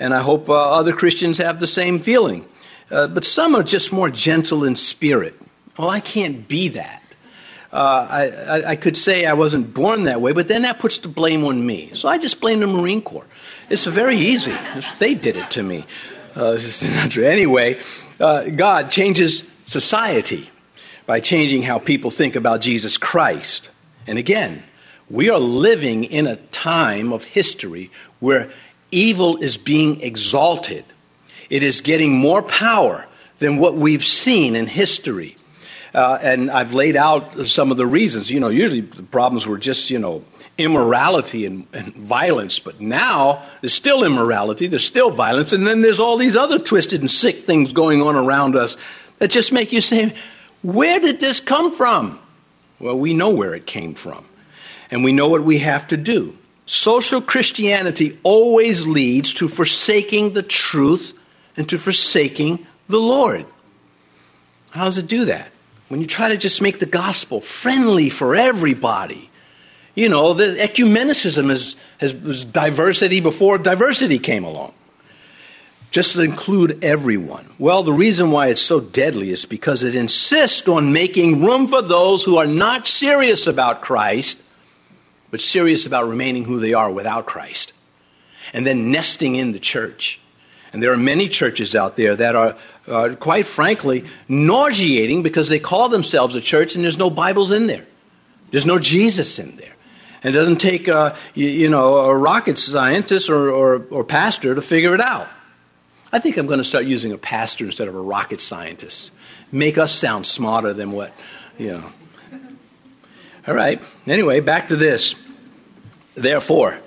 And 0.00 0.12
I 0.12 0.20
hope 0.20 0.48
uh, 0.48 0.54
other 0.54 0.92
Christians 0.92 1.38
have 1.38 1.60
the 1.60 1.68
same 1.68 2.00
feeling. 2.00 2.44
Uh, 2.90 3.06
but 3.06 3.24
some 3.24 3.54
are 3.54 3.62
just 3.62 3.92
more 3.92 4.10
gentle 4.10 4.64
in 4.64 4.74
spirit. 4.74 5.40
Well, 5.78 5.90
I 5.90 6.00
can't 6.00 6.48
be 6.48 6.68
that. 6.70 6.99
Uh, 7.72 8.06
I, 8.48 8.70
I, 8.70 8.76
could 8.76 8.96
say 8.96 9.26
I 9.26 9.32
wasn't 9.34 9.72
born 9.72 10.02
that 10.04 10.20
way, 10.20 10.32
but 10.32 10.48
then 10.48 10.62
that 10.62 10.80
puts 10.80 10.98
the 10.98 11.06
blame 11.06 11.44
on 11.44 11.64
me. 11.64 11.92
So 11.94 12.08
I 12.08 12.18
just 12.18 12.40
blame 12.40 12.58
the 12.58 12.66
Marine 12.66 13.00
Corps. 13.00 13.26
It's 13.68 13.84
very 13.84 14.16
easy. 14.16 14.52
They 14.98 15.14
did 15.14 15.36
it 15.36 15.50
to 15.52 15.62
me. 15.62 15.84
Uh. 16.34 16.58
Anyway, 17.16 17.80
uh, 18.18 18.50
God 18.50 18.90
changes 18.90 19.44
society 19.64 20.50
by 21.06 21.20
changing 21.20 21.62
how 21.62 21.78
people 21.78 22.10
think 22.10 22.34
about 22.34 22.60
Jesus 22.60 22.98
Christ. 22.98 23.70
And 24.06 24.18
again, 24.18 24.64
we 25.08 25.30
are 25.30 25.38
living 25.38 26.04
in 26.04 26.26
a 26.26 26.36
time 26.36 27.12
of 27.12 27.24
history 27.24 27.90
where 28.18 28.50
evil 28.90 29.36
is 29.38 29.56
being 29.58 30.00
exalted. 30.00 30.84
It 31.48 31.62
is 31.62 31.80
getting 31.80 32.12
more 32.12 32.42
power 32.42 33.06
than 33.38 33.56
what 33.56 33.74
we've 33.74 34.04
seen 34.04 34.54
in 34.54 34.66
history. 34.66 35.36
Uh, 35.92 36.18
and 36.22 36.50
I've 36.50 36.72
laid 36.72 36.96
out 36.96 37.46
some 37.46 37.70
of 37.70 37.76
the 37.76 37.86
reasons. 37.86 38.30
You 38.30 38.40
know, 38.40 38.48
usually 38.48 38.82
the 38.82 39.02
problems 39.02 39.46
were 39.46 39.58
just, 39.58 39.90
you 39.90 39.98
know, 39.98 40.24
immorality 40.56 41.46
and, 41.46 41.66
and, 41.72 41.94
violence, 41.94 42.58
but 42.58 42.80
now 42.80 43.42
there's 43.60 43.72
still 43.72 44.04
immorality, 44.04 44.66
there's 44.66 44.84
still 44.84 45.10
violence, 45.10 45.52
and 45.52 45.66
then 45.66 45.80
there's 45.80 45.98
all 45.98 46.16
these 46.16 46.36
other 46.36 46.58
twisted 46.58 47.00
and 47.00 47.10
sick 47.10 47.44
things 47.44 47.72
going 47.72 48.02
on 48.02 48.14
around 48.14 48.56
us 48.56 48.76
that 49.18 49.30
just 49.30 49.52
make 49.52 49.72
you 49.72 49.80
say, 49.80 50.14
Where 50.62 51.00
did 51.00 51.18
this 51.18 51.40
come 51.40 51.76
from? 51.76 52.20
Well, 52.78 52.98
we 52.98 53.14
know 53.14 53.30
where 53.30 53.54
it 53.54 53.66
came 53.66 53.94
from, 53.94 54.24
and 54.90 55.02
we 55.02 55.12
know 55.12 55.28
what 55.28 55.42
we 55.42 55.58
have 55.58 55.86
to 55.88 55.96
do. 55.96 56.36
Social 56.66 57.20
Christianity 57.20 58.18
always 58.22 58.86
leads 58.86 59.34
to 59.34 59.48
forsaking 59.48 60.34
the 60.34 60.42
truth 60.42 61.14
and 61.56 61.68
to 61.68 61.78
forsaking 61.78 62.66
the 62.88 63.00
Lord. 63.00 63.44
How 64.70 64.84
does 64.84 64.98
it 64.98 65.08
do 65.08 65.24
that? 65.24 65.50
When 65.90 66.00
you 66.00 66.06
try 66.06 66.28
to 66.28 66.38
just 66.38 66.62
make 66.62 66.78
the 66.78 66.86
gospel 66.86 67.42
friendly 67.42 68.08
for 68.08 68.34
everybody 68.34 69.30
you 69.94 70.08
know, 70.08 70.34
the 70.34 70.56
ecumenicism 70.56 71.50
is, 71.50 71.76
has, 71.98 72.44
diversity 72.44 73.20
before 73.20 73.58
diversity 73.58 74.18
came 74.18 74.44
along. 74.44 74.72
Just 75.90 76.12
to 76.12 76.22
include 76.22 76.84
everyone. 76.84 77.50
Well, 77.58 77.82
the 77.82 77.92
reason 77.92 78.30
why 78.30 78.46
it's 78.46 78.62
so 78.62 78.78
deadly 78.78 79.30
is 79.30 79.44
because 79.44 79.82
it 79.82 79.96
insists 79.96 80.68
on 80.68 80.92
making 80.92 81.44
room 81.44 81.66
for 81.66 81.82
those 81.82 82.22
who 82.22 82.36
are 82.36 82.46
not 82.46 82.86
serious 82.86 83.48
about 83.48 83.82
Christ, 83.82 84.40
but 85.32 85.40
serious 85.40 85.86
about 85.86 86.08
remaining 86.08 86.44
who 86.44 86.60
they 86.60 86.74
are 86.74 86.90
without 86.90 87.26
Christ. 87.26 87.72
And 88.52 88.64
then 88.64 88.92
nesting 88.92 89.34
in 89.34 89.50
the 89.50 89.58
church. 89.58 90.20
And 90.72 90.82
there 90.82 90.92
are 90.92 90.96
many 90.96 91.28
churches 91.28 91.74
out 91.74 91.96
there 91.96 92.14
that 92.16 92.36
are, 92.36 92.56
uh, 92.86 93.14
quite 93.18 93.46
frankly, 93.46 94.04
nauseating 94.28 95.22
because 95.22 95.48
they 95.48 95.58
call 95.58 95.88
themselves 95.88 96.34
a 96.34 96.40
church 96.40 96.74
and 96.74 96.84
there's 96.84 96.98
no 96.98 97.10
Bibles 97.10 97.50
in 97.50 97.66
there. 97.66 97.84
There's 98.50 98.66
no 98.66 98.78
Jesus 98.78 99.38
in 99.38 99.56
there. 99.56 99.74
And 100.22 100.34
it 100.34 100.38
doesn't 100.38 100.56
take 100.56 100.86
a, 100.86 101.16
you, 101.34 101.48
you 101.48 101.68
know, 101.68 101.96
a 101.96 102.14
rocket 102.14 102.58
scientist 102.58 103.30
or, 103.30 103.50
or, 103.50 103.86
or 103.90 104.04
pastor 104.04 104.54
to 104.54 104.62
figure 104.62 104.94
it 104.94 105.00
out. 105.00 105.28
I 106.12 106.18
think 106.18 106.36
I'm 106.36 106.46
going 106.46 106.58
to 106.58 106.64
start 106.64 106.84
using 106.84 107.12
a 107.12 107.18
pastor 107.18 107.64
instead 107.64 107.88
of 107.88 107.94
a 107.94 108.00
rocket 108.00 108.40
scientist. 108.40 109.12
Make 109.52 109.78
us 109.78 109.92
sound 109.92 110.26
smarter 110.26 110.74
than 110.74 110.92
what, 110.92 111.12
you 111.58 111.72
know. 111.72 111.92
All 113.48 113.54
right. 113.54 113.80
Anyway, 114.06 114.40
back 114.40 114.68
to 114.68 114.76
this. 114.76 115.14
Therefore, 116.14 116.78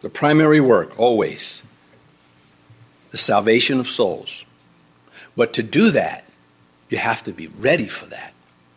the 0.00 0.10
primary 0.10 0.60
work, 0.60 0.98
always, 0.98 1.62
the 3.14 3.18
salvation 3.18 3.78
of 3.78 3.86
souls. 3.86 4.44
But 5.36 5.52
to 5.52 5.62
do 5.62 5.92
that, 5.92 6.24
you 6.88 6.98
have 6.98 7.22
to 7.22 7.32
be 7.32 7.46
ready 7.46 7.86
for 7.86 8.06
that. 8.06 8.34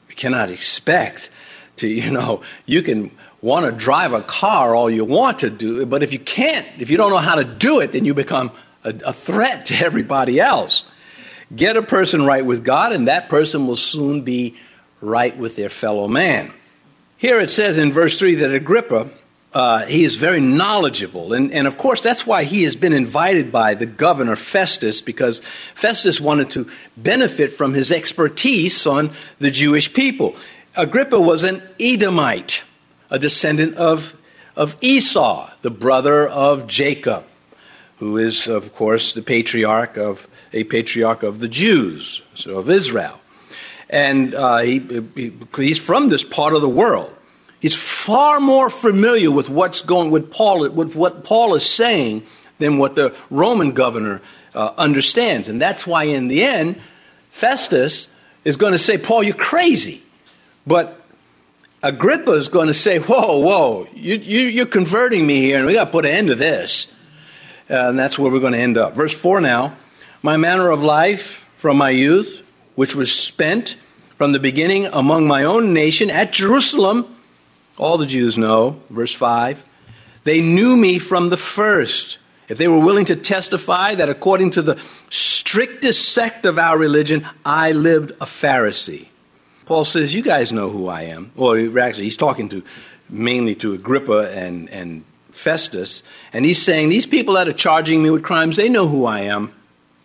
You 0.10 0.16
cannot 0.16 0.52
expect 0.52 1.32
to, 1.78 1.88
you 1.88 2.12
know, 2.12 2.44
you 2.68 2.84
can 2.84 3.10
want 3.42 3.66
to 3.66 3.72
drive 3.72 4.14
a 4.14 4.22
car 4.22 4.76
all 4.76 4.92
you 4.92 5.04
want 5.04 5.40
to 5.40 5.50
do, 5.50 5.84
but 5.88 6.04
if 6.04 6.14
you 6.14 6.20
can't, 6.20 6.68
if 6.78 6.92
you 6.92 6.98
don't 6.98 7.10
know 7.10 7.18
how 7.18 7.34
to 7.34 7.44
do 7.44 7.80
it, 7.80 7.94
then 7.94 8.06
you 8.06 8.14
become 8.14 8.52
a, 8.84 8.94
a 9.08 9.12
threat 9.12 9.66
to 9.66 9.76
everybody 9.76 10.40
else. 10.40 10.86
Get 11.56 11.76
a 11.76 11.82
person 11.82 12.24
right 12.24 12.46
with 12.46 12.64
God, 12.64 12.92
and 12.92 13.08
that 13.08 13.30
person 13.30 13.66
will 13.66 13.76
soon 13.76 14.22
be 14.22 14.56
right 15.02 15.36
with 15.36 15.56
their 15.56 15.70
fellow 15.70 16.08
man. 16.08 16.54
Here 17.18 17.42
it 17.42 17.50
says 17.50 17.80
in 17.80 17.92
verse 17.92 18.20
3 18.20 18.36
that 18.36 18.54
Agrippa, 18.54 19.10
uh, 19.58 19.88
he 19.88 20.04
is 20.04 20.18
very 20.18 20.40
knowledgeable. 20.40 21.34
And, 21.34 21.52
and 21.52 21.66
of 21.66 21.80
course, 21.80 22.00
that's 22.00 22.28
why 22.28 22.44
he 22.44 22.62
has 22.62 22.76
been 22.76 22.94
invited 22.94 23.52
by 23.52 23.74
the 23.74 23.88
governor 23.88 24.36
Festus, 24.36 25.02
because 25.02 25.42
Festus 25.74 26.22
wanted 26.22 26.52
to 26.52 26.70
benefit 26.96 27.52
from 27.52 27.74
his 27.74 27.92
expertise 27.92 28.86
on 28.86 29.10
the 29.40 29.50
Jewish 29.50 29.92
people. 29.92 30.36
Agrippa 30.76 31.20
was 31.20 31.44
an 31.44 31.64
Edomite 31.80 32.64
a 33.10 33.18
descendant 33.18 33.74
of, 33.78 34.16
of 34.56 34.76
Esau, 34.80 35.50
the 35.64 35.72
brother 35.72 36.28
of 36.28 36.68
Jacob, 36.68 37.26
who 37.98 38.18
is, 38.18 38.48
of 38.48 38.76
course, 38.76 39.16
the 39.16 39.24
patriarch 39.24 39.98
of 39.98 40.28
a 40.54 40.66
patriarch 40.66 41.24
of 41.24 41.40
the 41.40 41.48
Jews, 41.48 42.22
so 42.36 42.60
of 42.60 42.70
Israel. 42.70 43.20
And 43.90 44.36
uh, 44.36 44.60
he, 44.60 44.80
he, 45.16 45.34
he's 45.56 45.80
from 45.80 46.10
this 46.10 46.24
part 46.24 46.54
of 46.54 46.62
the 46.62 46.70
world. 46.70 47.17
He's 47.60 47.76
far 47.76 48.40
more 48.40 48.70
familiar 48.70 49.32
with 49.32 49.50
what's 49.50 49.82
going 49.82 50.12
with 50.12 50.32
Paul, 50.32 50.70
with 50.70 50.96
what 50.96 51.24
Paul 51.24 51.56
is 51.56 51.66
saying, 51.66 52.24
than 52.60 52.78
what 52.78 52.96
the 52.96 53.16
Roman 53.30 53.72
governor 53.72 54.22
uh, 54.54 54.74
understands. 54.78 55.48
And 55.48 55.62
that's 55.62 55.86
why, 55.88 56.04
in 56.04 56.28
the 56.28 56.44
end, 56.44 56.82
Festus 57.32 58.08
is 58.44 58.58
going 58.58 58.74
to 58.74 58.80
say, 58.80 58.98
Paul, 58.98 59.24
you're 59.24 59.36
crazy. 59.36 60.04
But 60.66 61.02
Agrippa 61.84 62.32
is 62.32 62.50
going 62.50 62.68
to 62.68 62.74
say, 62.74 63.00
Whoa, 63.00 63.40
whoa, 63.40 63.88
you, 63.94 64.16
you, 64.16 64.42
you're 64.42 64.66
converting 64.66 65.26
me 65.26 65.42
here, 65.42 65.58
and 65.58 65.66
we 65.66 65.74
got 65.74 65.86
to 65.86 65.92
put 65.92 66.06
an 66.06 66.12
end 66.12 66.28
to 66.28 66.36
this. 66.36 66.88
Uh, 67.70 67.90
and 67.90 68.00
that's 68.00 68.18
where 68.18 68.32
we're 68.32 68.40
going 68.40 68.54
to 68.54 68.60
end 68.60 68.78
up. 68.78 68.96
Verse 68.96 69.20
4 69.20 69.42
now 69.42 69.76
My 70.22 70.38
manner 70.38 70.70
of 70.70 70.82
life 70.82 71.46
from 71.56 71.78
my 71.78 71.90
youth, 71.90 72.42
which 72.76 72.96
was 72.96 73.12
spent 73.12 73.76
from 74.18 74.32
the 74.32 74.40
beginning 74.40 74.86
among 74.88 75.28
my 75.28 75.44
own 75.44 75.74
nation 75.74 76.10
at 76.10 76.34
Jerusalem, 76.34 77.17
all 77.78 77.98
the 77.98 78.06
Jews 78.06 78.38
know. 78.38 78.82
Verse 78.90 79.14
5 79.14 79.64
They 80.24 80.42
knew 80.42 80.76
me 80.76 81.00
from 81.00 81.30
the 81.30 81.38
first. 81.38 82.18
If 82.50 82.58
they 82.58 82.68
were 82.70 82.80
willing 82.80 83.06
to 83.06 83.16
testify 83.16 83.96
that 83.96 84.08
according 84.10 84.52
to 84.52 84.62
the 84.62 84.80
strictest 85.10 86.14
sect 86.14 86.46
of 86.46 86.58
our 86.58 86.78
religion, 86.78 87.28
I 87.46 87.74
lived 87.74 88.12
a 88.12 88.26
Pharisee. 88.26 89.10
Paul 89.66 89.84
says, 89.84 90.14
You 90.14 90.22
guys 90.22 90.54
know 90.54 90.70
who 90.70 90.88
I 90.88 91.04
am. 91.04 91.32
Well, 91.36 91.56
actually, 91.80 92.06
he's 92.06 92.18
talking 92.18 92.48
to 92.50 92.64
mainly 93.10 93.54
to 93.56 93.74
Agrippa 93.74 94.32
and, 94.34 94.70
and 94.70 95.04
Festus, 95.32 96.04
and 96.34 96.46
he's 96.46 96.62
saying, 96.62 96.90
These 96.90 97.06
people 97.06 97.34
that 97.34 97.48
are 97.48 97.54
charging 97.54 98.02
me 98.02 98.10
with 98.10 98.24
crimes, 98.24 98.56
they 98.56 98.70
know 98.70 98.88
who 98.88 99.06
I 99.06 99.22
am. 99.22 99.54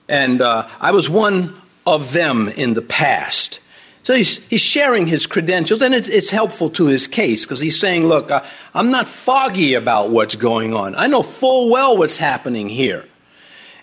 And 0.08 0.42
uh, 0.42 0.68
I 0.80 0.90
was 0.90 1.08
one 1.08 1.56
of 1.86 2.12
them 2.12 2.48
in 2.48 2.74
the 2.74 2.82
past. 2.82 3.60
So 4.04 4.14
he's, 4.14 4.38
he's 4.48 4.60
sharing 4.60 5.06
his 5.06 5.26
credentials, 5.26 5.80
and 5.80 5.94
it's, 5.94 6.08
it's 6.08 6.30
helpful 6.30 6.70
to 6.70 6.86
his 6.86 7.06
case 7.06 7.44
because 7.44 7.60
he's 7.60 7.78
saying, 7.78 8.06
Look, 8.06 8.30
uh, 8.30 8.44
I'm 8.74 8.90
not 8.90 9.06
foggy 9.06 9.74
about 9.74 10.10
what's 10.10 10.34
going 10.34 10.74
on. 10.74 10.94
I 10.96 11.06
know 11.06 11.22
full 11.22 11.70
well 11.70 11.96
what's 11.96 12.18
happening 12.18 12.68
here. 12.68 13.06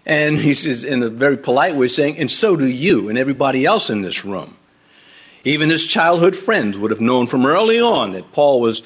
And 0.05 0.37
he 0.39 0.53
says, 0.53 0.83
in 0.83 1.03
a 1.03 1.09
very 1.09 1.37
polite 1.37 1.75
way, 1.75 1.87
saying, 1.87 2.17
And 2.17 2.31
so 2.31 2.55
do 2.55 2.65
you 2.65 3.09
and 3.09 3.17
everybody 3.17 3.65
else 3.65 3.89
in 3.89 4.01
this 4.01 4.25
room. 4.25 4.57
Even 5.43 5.69
his 5.69 5.85
childhood 5.85 6.35
friends 6.35 6.77
would 6.77 6.91
have 6.91 6.99
known 6.99 7.27
from 7.27 7.45
early 7.45 7.79
on 7.79 8.11
that 8.11 8.31
Paul 8.33 8.59
was 8.59 8.81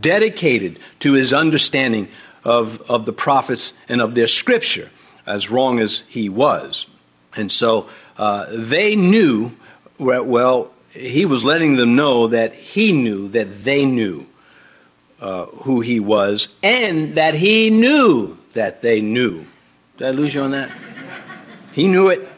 dedicated 0.00 0.78
to 1.00 1.14
his 1.14 1.32
understanding 1.32 2.08
of, 2.44 2.80
of 2.90 3.04
the 3.04 3.12
prophets 3.12 3.72
and 3.88 4.00
of 4.00 4.14
their 4.14 4.26
scripture, 4.26 4.90
as 5.26 5.50
wrong 5.50 5.80
as 5.80 6.04
he 6.08 6.28
was. 6.28 6.86
And 7.34 7.50
so 7.50 7.88
uh, 8.16 8.46
they 8.50 8.94
knew, 8.94 9.56
well, 9.98 10.72
he 10.90 11.26
was 11.26 11.44
letting 11.44 11.76
them 11.76 11.96
know 11.96 12.28
that 12.28 12.54
he 12.54 12.92
knew 12.92 13.28
that 13.28 13.64
they 13.64 13.84
knew 13.84 14.26
uh, 15.20 15.46
who 15.46 15.80
he 15.80 16.00
was 16.00 16.48
and 16.62 17.14
that 17.16 17.34
he 17.34 17.70
knew 17.70 18.38
that 18.52 18.80
they 18.80 19.00
knew. 19.00 19.44
Did 19.96 20.06
I 20.06 20.10
lose 20.10 20.34
you 20.34 20.42
on 20.42 20.52
that? 20.52 20.70
He 21.72 21.86
knew 21.86 22.08
it. 22.08 22.28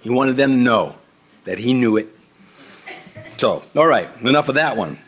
He 0.00 0.10
wanted 0.10 0.36
them 0.36 0.50
to 0.50 0.56
know 0.56 0.96
that 1.44 1.58
he 1.58 1.72
knew 1.72 1.96
it. 1.96 2.08
So, 3.38 3.62
all 3.74 3.86
right, 3.86 4.08
enough 4.20 4.48
of 4.48 4.56
that 4.56 4.76
one. 4.76 4.98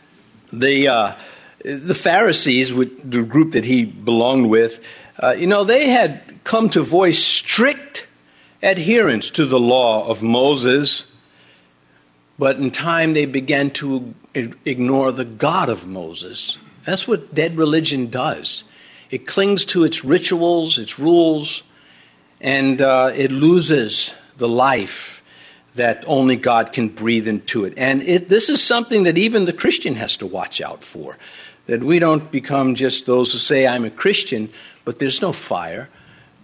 The, 0.51 0.87
uh, 0.87 1.15
the 1.63 1.95
Pharisees, 1.95 2.73
with 2.73 3.09
the 3.09 3.23
group 3.23 3.53
that 3.53 3.65
he 3.65 3.85
belonged 3.85 4.49
with, 4.49 4.79
uh, 5.21 5.35
you 5.37 5.47
know, 5.47 5.63
they 5.63 5.89
had 5.89 6.43
come 6.43 6.69
to 6.69 6.81
voice 6.81 7.19
strict 7.19 8.07
adherence 8.61 9.29
to 9.31 9.45
the 9.45 9.59
law 9.59 10.07
of 10.07 10.21
Moses, 10.21 11.05
but 12.37 12.57
in 12.57 12.71
time 12.71 13.13
they 13.13 13.25
began 13.25 13.69
to 13.71 14.13
ignore 14.33 15.11
the 15.11 15.25
God 15.25 15.69
of 15.69 15.87
Moses. 15.87 16.57
That's 16.85 17.07
what 17.07 17.33
dead 17.33 17.57
religion 17.57 18.07
does. 18.07 18.63
It 19.09 19.27
clings 19.27 19.65
to 19.65 19.83
its 19.83 20.03
rituals, 20.03 20.77
its 20.77 20.99
rules, 20.99 21.63
and 22.41 22.81
uh, 22.81 23.11
it 23.15 23.31
loses 23.31 24.13
the 24.37 24.47
life 24.47 25.23
that 25.75 26.03
only 26.07 26.35
God 26.35 26.73
can 26.73 26.89
breathe 26.89 27.27
into 27.27 27.65
it. 27.65 27.73
And 27.77 28.01
it, 28.03 28.29
this 28.29 28.49
is 28.49 28.63
something 28.63 29.03
that 29.03 29.17
even 29.17 29.45
the 29.45 29.53
Christian 29.53 29.95
has 29.95 30.17
to 30.17 30.25
watch 30.25 30.61
out 30.61 30.83
for 30.83 31.17
that 31.67 31.83
we 31.83 31.99
don't 31.99 32.31
become 32.31 32.75
just 32.75 33.05
those 33.05 33.31
who 33.31 33.37
say, 33.37 33.65
I'm 33.67 33.85
a 33.85 33.89
Christian, 33.89 34.49
but 34.83 34.99
there's 34.99 35.21
no 35.21 35.31
fire, 35.31 35.89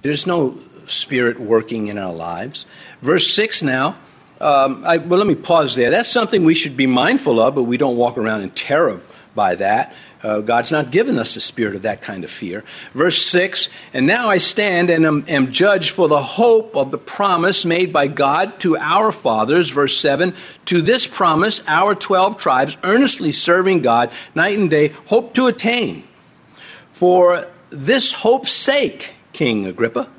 there's 0.01 0.25
no 0.25 0.58
spirit 0.88 1.39
working 1.39 1.88
in 1.88 1.97
our 1.97 2.13
lives. 2.13 2.65
Verse 3.01 3.32
6 3.34 3.62
now, 3.63 3.97
um, 4.41 4.84
I, 4.86 4.97
well, 4.97 5.19
let 5.19 5.27
me 5.27 5.36
pause 5.36 5.75
there. 5.75 5.89
That's 5.89 6.10
something 6.10 6.43
we 6.43 6.56
should 6.56 6.75
be 6.75 6.88
mindful 6.88 7.39
of, 7.39 7.56
but 7.56 7.63
we 7.63 7.77
don't 7.77 7.95
walk 7.95 8.17
around 8.17 8.41
in 8.41 8.49
terror 8.49 9.01
by 9.36 9.56
that. 9.56 9.93
Uh, 10.23 10.39
God's 10.39 10.71
not 10.71 10.91
given 10.91 11.17
us 11.17 11.34
the 11.34 11.39
spirit 11.39 11.75
of 11.75 11.82
that 11.82 12.01
kind 12.01 12.23
of 12.23 12.30
fear. 12.30 12.63
Verse 12.93 13.21
6 13.23 13.69
And 13.93 14.06
now 14.06 14.30
I 14.30 14.38
stand 14.38 14.89
and 14.89 15.06
am, 15.06 15.25
am, 15.27 15.51
judged 15.51 15.91
for 15.91 16.08
the 16.08 16.21
hope 16.21 16.75
of 16.75 16.91
the 16.91 16.97
promise 16.97 17.65
made 17.65 17.91
by 17.91 18.08
God 18.08 18.60
to 18.60 18.77
our 18.77 19.12
fathers. 19.12 19.69
Verse 19.71 19.97
7 19.97 20.36
To 20.65 20.82
this 20.82 21.08
promise, 21.08 21.63
our 21.67 21.95
12 21.95 22.38
tribes, 22.38 22.77
earnestly 22.84 23.32
serving 23.32 23.82
God 23.82 24.12
night 24.36 24.58
and 24.58 24.69
day, 24.69 24.89
hope 25.06 25.34
to 25.36 25.47
attain. 25.47 26.08
For 26.93 27.47
this 27.71 28.13
hope's 28.13 28.51
sake, 28.51 29.15
King 29.34 29.65
Agrippa, 29.65 30.10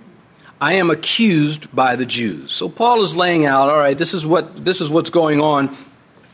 I 0.62 0.74
am 0.74 0.90
accused 0.90 1.74
by 1.74 1.96
the 1.96 2.06
Jews. 2.06 2.52
So 2.52 2.68
Paul 2.68 3.02
is 3.02 3.16
laying 3.16 3.46
out, 3.46 3.68
all 3.68 3.80
right, 3.80 3.98
this 3.98 4.14
is 4.14 4.24
what 4.24 4.64
this 4.64 4.80
is 4.80 4.88
what's 4.88 5.10
going 5.10 5.40
on. 5.40 5.76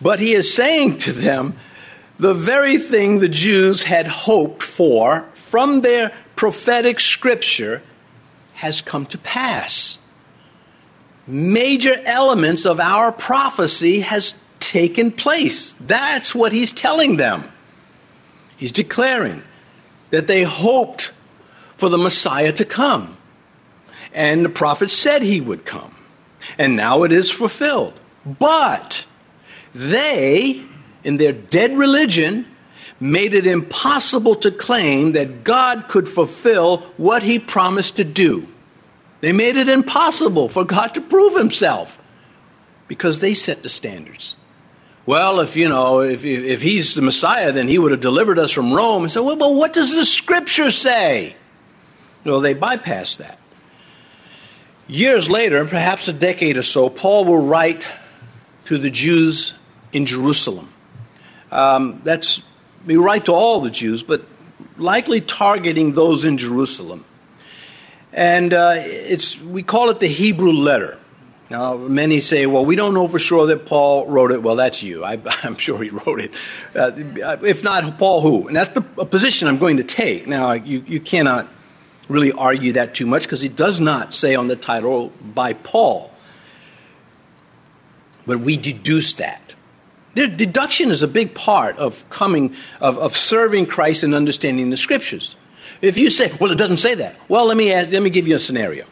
But 0.02 0.20
he 0.20 0.34
is 0.34 0.52
saying 0.52 0.98
to 0.98 1.12
them, 1.12 1.58
the 2.18 2.34
very 2.34 2.76
thing 2.76 3.20
the 3.20 3.30
Jews 3.30 3.84
had 3.84 4.06
hoped 4.06 4.62
for 4.62 5.22
from 5.32 5.80
their 5.80 6.12
prophetic 6.36 7.00
scripture 7.00 7.82
has 8.52 8.82
come 8.82 9.06
to 9.06 9.16
pass. 9.16 9.96
Major 11.26 11.94
elements 12.04 12.66
of 12.66 12.80
our 12.80 13.12
prophecy 13.12 14.00
has 14.00 14.34
taken 14.60 15.10
place. 15.10 15.74
That's 15.80 16.34
what 16.34 16.52
he's 16.52 16.72
telling 16.72 17.16
them. 17.16 17.44
He's 18.58 18.72
declaring 18.72 19.42
that 20.10 20.26
they 20.26 20.42
hoped 20.42 21.12
for 21.78 21.88
the 21.88 21.96
Messiah 21.96 22.52
to 22.52 22.66
come. 22.66 23.17
And 24.12 24.44
the 24.44 24.50
prophet 24.50 24.90
said 24.90 25.22
he 25.22 25.40
would 25.40 25.64
come. 25.64 25.94
And 26.56 26.76
now 26.76 27.02
it 27.02 27.12
is 27.12 27.30
fulfilled. 27.30 27.94
But 28.24 29.06
they 29.74 30.64
in 31.04 31.16
their 31.16 31.32
dead 31.32 31.76
religion, 31.76 32.46
made 33.00 33.34
it 33.34 33.46
impossible 33.46 34.34
to 34.34 34.50
claim 34.50 35.12
that 35.12 35.44
God 35.44 35.86
could 35.88 36.08
fulfill 36.08 36.78
what 36.96 37.22
he 37.22 37.38
promised 37.38 37.96
to 37.96 38.04
do. 38.04 38.46
They 39.20 39.32
made 39.32 39.56
it 39.56 39.68
impossible 39.68 40.48
for 40.48 40.64
God 40.64 40.88
to 40.88 41.00
prove 41.00 41.34
himself 41.34 41.98
because 42.88 43.20
they 43.20 43.34
set 43.34 43.62
the 43.62 43.68
standards. 43.68 44.36
Well, 45.06 45.40
if 45.40 45.56
you 45.56 45.68
know, 45.68 46.00
if, 46.00 46.24
if 46.24 46.60
he's 46.60 46.94
the 46.94 47.02
Messiah, 47.02 47.52
then 47.52 47.68
he 47.68 47.78
would 47.78 47.92
have 47.92 48.00
delivered 48.00 48.38
us 48.38 48.50
from 48.50 48.72
Rome. 48.72 49.04
And 49.04 49.12
so, 49.12 49.34
well, 49.34 49.54
what 49.54 49.72
does 49.72 49.94
the 49.94 50.04
scripture 50.04 50.70
say? 50.70 51.36
Well, 52.24 52.40
they 52.40 52.54
bypassed 52.54 53.16
that. 53.16 53.38
Years 54.88 55.28
later, 55.28 55.66
perhaps 55.66 56.08
a 56.08 56.14
decade 56.14 56.56
or 56.56 56.62
so, 56.62 56.88
Paul 56.88 57.26
will 57.26 57.46
write 57.46 57.86
to 58.64 58.78
the 58.78 58.88
Jews 58.88 59.52
in 59.92 60.06
Jerusalem. 60.06 60.72
Um, 61.52 62.00
that's 62.04 62.42
we 62.86 62.96
write 62.96 63.26
to 63.26 63.32
all 63.32 63.60
the 63.60 63.70
Jews, 63.70 64.02
but 64.02 64.22
likely 64.78 65.20
targeting 65.20 65.92
those 65.92 66.24
in 66.24 66.38
Jerusalem. 66.38 67.04
And 68.14 68.54
uh, 68.54 68.76
it's 68.76 69.38
we 69.42 69.62
call 69.62 69.90
it 69.90 70.00
the 70.00 70.08
Hebrew 70.08 70.52
letter. 70.52 70.98
Now, 71.50 71.76
many 71.76 72.20
say, 72.20 72.46
well, 72.46 72.64
we 72.64 72.76
don't 72.76 72.92
know 72.92 73.08
for 73.08 73.18
sure 73.18 73.46
that 73.46 73.66
Paul 73.66 74.06
wrote 74.06 74.32
it. 74.32 74.42
Well, 74.42 74.56
that's 74.56 74.82
you. 74.82 75.04
I, 75.04 75.18
am 75.42 75.56
sure 75.56 75.82
he 75.82 75.90
wrote 75.90 76.20
it. 76.20 76.30
Uh, 76.74 76.92
if 77.42 77.62
not 77.62 77.98
Paul, 77.98 78.22
who? 78.22 78.48
And 78.48 78.56
that's 78.56 78.70
the 78.70 78.80
position 78.80 79.48
I'm 79.48 79.58
going 79.58 79.78
to 79.78 79.84
take. 79.84 80.26
Now, 80.26 80.52
you, 80.52 80.82
you 80.86 81.00
cannot 81.00 81.48
really 82.08 82.32
argue 82.32 82.72
that 82.72 82.94
too 82.94 83.06
much 83.06 83.22
because 83.22 83.44
it 83.44 83.56
does 83.56 83.80
not 83.80 84.14
say 84.14 84.34
on 84.34 84.48
the 84.48 84.56
title 84.56 85.12
by 85.22 85.52
Paul. 85.52 86.10
But 88.26 88.40
we 88.40 88.56
deduce 88.56 89.14
that. 89.14 89.54
Deduction 90.14 90.90
is 90.90 91.02
a 91.02 91.08
big 91.08 91.34
part 91.34 91.76
of 91.78 92.08
coming, 92.10 92.54
of, 92.80 92.98
of 92.98 93.16
serving 93.16 93.66
Christ 93.66 94.02
and 94.02 94.14
understanding 94.14 94.70
the 94.70 94.76
scriptures. 94.76 95.36
If 95.80 95.96
you 95.96 96.10
say, 96.10 96.32
well, 96.40 96.50
it 96.50 96.58
doesn't 96.58 96.78
say 96.78 96.96
that, 96.96 97.16
well, 97.28 97.46
let 97.46 97.56
me, 97.56 97.72
let 97.72 98.02
me 98.02 98.10
give 98.10 98.26
you 98.26 98.34
a 98.34 98.40
scenario. 98.40 98.84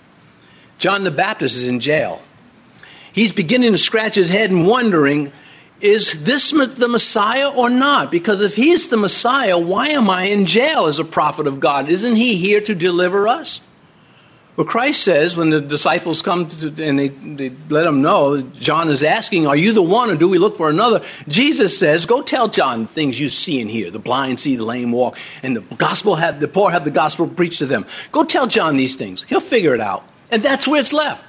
John 0.79 1.05
the 1.05 1.11
Baptist 1.11 1.57
is 1.57 1.67
in 1.67 1.81
jail. 1.81 2.23
He's 3.13 3.33
beginning 3.33 3.73
to 3.73 3.79
scratch 3.79 4.15
his 4.15 4.29
head 4.29 4.51
and 4.51 4.67
wondering, 4.67 5.33
is 5.81 6.25
this 6.25 6.53
the 6.53 6.89
Messiah 6.89 7.51
or 7.51 7.69
not? 7.69 8.11
Because 8.11 8.41
if 8.41 8.57
he's 8.57 8.89
the 8.89 8.97
Messiah, 8.97 9.59
why 9.59 9.89
am 9.89 10.09
I 10.09 10.25
in 10.25 10.47
jail 10.47 10.87
as 10.87 10.99
a 10.99 11.05
prophet 11.05 11.47
of 11.47 11.61
God? 11.61 11.89
Isn't 11.89 12.17
he 12.17 12.37
here 12.37 12.61
to 12.63 12.75
deliver 12.75 13.29
us? 13.29 13.61
Well, 14.57 14.67
Christ 14.67 15.03
says 15.03 15.37
when 15.37 15.51
the 15.51 15.61
disciples 15.61 16.23
come 16.23 16.49
to, 16.49 16.69
and 16.83 16.99
they, 16.99 17.09
they 17.09 17.51
let 17.69 17.85
them 17.85 18.01
know, 18.01 18.41
John 18.41 18.89
is 18.89 19.03
asking, 19.03 19.47
Are 19.47 19.57
you 19.57 19.75
the 19.75 19.83
one 19.83 20.09
or 20.09 20.17
do 20.17 20.31
we 20.31 20.39
look 20.39 20.57
for 20.57 20.71
another? 20.71 21.05
Jesus 21.29 21.79
says, 21.79 22.07
Go 22.07 22.23
tell 22.23 22.49
John 22.49 22.87
things 22.87 23.21
you 23.21 23.29
see 23.29 23.61
and 23.61 23.71
hear. 23.71 23.91
The 23.91 23.99
blind 23.99 24.41
see, 24.41 24.57
the 24.57 24.65
lame 24.65 24.93
walk, 24.93 25.19
and 25.43 25.55
the 25.55 25.61
gospel 25.61 26.15
have, 26.15 26.41
the 26.41 26.49
poor 26.49 26.71
have 26.71 26.85
the 26.85 26.91
gospel 26.91 27.29
preached 27.29 27.59
to 27.59 27.67
them. 27.67 27.85
Go 28.13 28.25
tell 28.25 28.47
John 28.47 28.79
these 28.79 28.97
things. 28.97 29.25
He'll 29.25 29.41
figure 29.41 29.75
it 29.75 29.81
out. 29.83 30.09
And 30.31 30.43
that's 30.43 30.67
where 30.67 30.81
it's 30.81 30.95
left. 30.95 31.27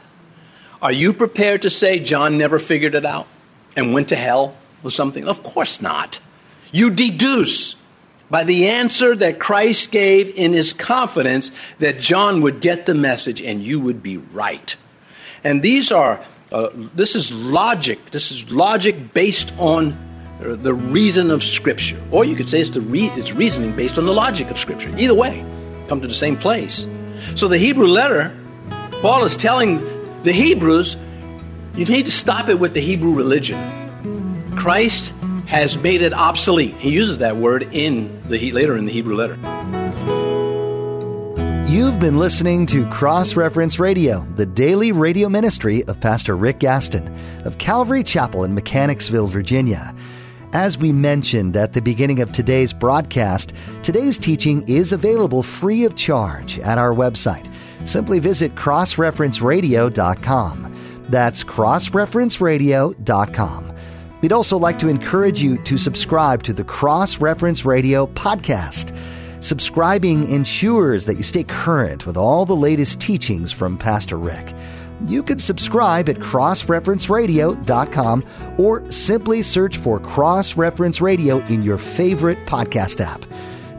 Are 0.81 0.93
you 0.93 1.11
prepared 1.11 1.63
to 1.63 1.69
say 1.69 1.99
John 1.99 2.37
never 2.37 2.59
figured 2.59 2.95
it 2.95 3.05
out 3.05 3.27
and 3.77 3.93
went 3.93 4.09
to 4.09 4.17
hell 4.17 4.57
or 4.83 4.91
something? 4.91 5.25
Of 5.25 5.43
course 5.43 5.81
not. 5.81 6.19
You 6.73 6.89
deduce 6.89 7.75
by 8.29 8.43
the 8.43 8.67
answer 8.67 9.15
that 9.15 9.39
Christ 9.39 9.91
gave 9.91 10.35
in 10.35 10.51
his 10.51 10.73
confidence 10.73 11.51
that 11.79 11.99
John 11.99 12.41
would 12.41 12.59
get 12.59 12.85
the 12.85 12.93
message 12.93 13.41
and 13.41 13.63
you 13.63 13.79
would 13.79 14.03
be 14.03 14.17
right. 14.17 14.75
And 15.43 15.61
these 15.61 15.91
are, 15.93 16.25
uh, 16.51 16.69
this 16.73 17.15
is 17.15 17.31
logic. 17.31 18.11
This 18.11 18.31
is 18.31 18.51
logic 18.51 19.13
based 19.13 19.53
on 19.57 19.93
uh, 20.41 20.55
the 20.55 20.73
reason 20.73 21.31
of 21.31 21.43
Scripture. 21.43 22.01
Or 22.11 22.25
you 22.25 22.35
could 22.35 22.49
say 22.49 22.59
it's, 22.59 22.71
the 22.71 22.81
re- 22.81 23.11
it's 23.15 23.31
reasoning 23.31 23.73
based 23.75 23.97
on 23.97 24.05
the 24.05 24.13
logic 24.13 24.49
of 24.49 24.57
Scripture. 24.57 24.93
Either 24.97 25.13
way, 25.13 25.45
come 25.87 26.01
to 26.01 26.07
the 26.07 26.13
same 26.13 26.35
place. 26.35 26.85
So 27.35 27.47
the 27.47 27.57
Hebrew 27.57 27.87
letter, 27.87 28.37
Paul 29.01 29.23
is 29.23 29.35
telling 29.35 29.79
the 30.23 30.33
Hebrews, 30.33 30.97
you 31.77 31.85
need 31.85 32.05
to 32.05 32.11
stop 32.11 32.49
it 32.49 32.59
with 32.59 32.73
the 32.73 32.81
Hebrew 32.81 33.13
religion. 33.13 34.55
Christ 34.55 35.13
has 35.45 35.77
made 35.77 36.01
it 36.01 36.13
obsolete. 36.13 36.75
He 36.75 36.89
uses 36.89 37.19
that 37.19 37.37
word 37.37 37.69
in 37.71 38.21
the 38.27 38.51
later 38.51 38.75
in 38.75 38.85
the 38.85 38.91
Hebrew 38.91 39.15
letter. 39.15 39.37
You've 41.71 41.99
been 41.99 42.17
listening 42.17 42.65
to 42.67 42.87
Cross 42.87 43.35
Reference 43.35 43.77
Radio, 43.77 44.25
the 44.35 44.45
daily 44.45 44.91
radio 44.91 45.29
ministry 45.29 45.83
of 45.85 45.99
Pastor 45.99 46.35
Rick 46.35 46.59
Gaston 46.59 47.13
of 47.45 47.57
Calvary 47.59 48.03
Chapel 48.03 48.43
in 48.43 48.55
Mechanicsville, 48.55 49.27
Virginia. 49.27 49.93
As 50.53 50.77
we 50.77 50.91
mentioned 50.91 51.55
at 51.55 51.73
the 51.73 51.81
beginning 51.81 52.21
of 52.21 52.31
today's 52.31 52.73
broadcast, 52.73 53.53
today's 53.83 54.17
teaching 54.17 54.67
is 54.67 54.93
available 54.93 55.43
free 55.43 55.83
of 55.83 55.95
charge 55.95 56.57
at 56.59 56.79
our 56.79 56.93
website. 56.93 57.47
Simply 57.85 58.19
visit 58.19 58.55
crossreferenceradio.com. 58.55 60.76
That's 61.09 61.43
crossreferenceradio.com. 61.43 63.73
We'd 64.21 64.31
also 64.31 64.57
like 64.57 64.79
to 64.79 64.87
encourage 64.87 65.41
you 65.41 65.61
to 65.63 65.77
subscribe 65.77 66.43
to 66.43 66.53
the 66.53 66.63
Cross 66.63 67.19
Reference 67.19 67.65
Radio 67.65 68.07
podcast. 68.07 68.97
Subscribing 69.43 70.31
ensures 70.31 71.05
that 71.05 71.15
you 71.15 71.23
stay 71.23 71.43
current 71.43 72.07
with 72.07 72.17
all 72.17 72.45
the 72.45 72.55
latest 72.55 72.99
teachings 72.99 73.51
from 73.51 73.77
Pastor 73.77 74.17
Rick. 74.17 74.55
You 75.05 75.21
can 75.21 75.37
subscribe 75.37 76.09
at 76.09 76.15
crossreferenceradio.com 76.17 78.25
or 78.57 78.89
simply 78.89 79.43
search 79.43 79.77
for 79.77 79.99
Cross 79.99 80.57
Reference 80.57 80.99
Radio 81.01 81.37
in 81.45 81.61
your 81.61 81.77
favorite 81.77 82.39
podcast 82.47 82.99
app. 82.99 83.23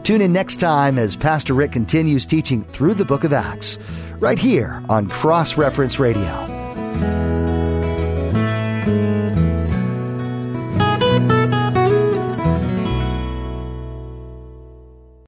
Tune 0.03 0.21
in 0.21 0.31
next 0.31 0.61
time 0.61 0.97
as 0.97 1.17
Pastor 1.17 1.53
Rick 1.53 1.73
continues 1.73 2.25
teaching 2.25 2.63
through 2.63 2.93
the 2.93 3.03
book 3.03 3.25
of 3.25 3.33
Acts, 3.33 3.77
right 4.19 4.39
here 4.39 4.81
on 4.87 5.09
Cross 5.09 5.57
Reference 5.57 5.99
Radio. 5.99 6.58
Thank 6.91 7.23
you. 7.23 7.28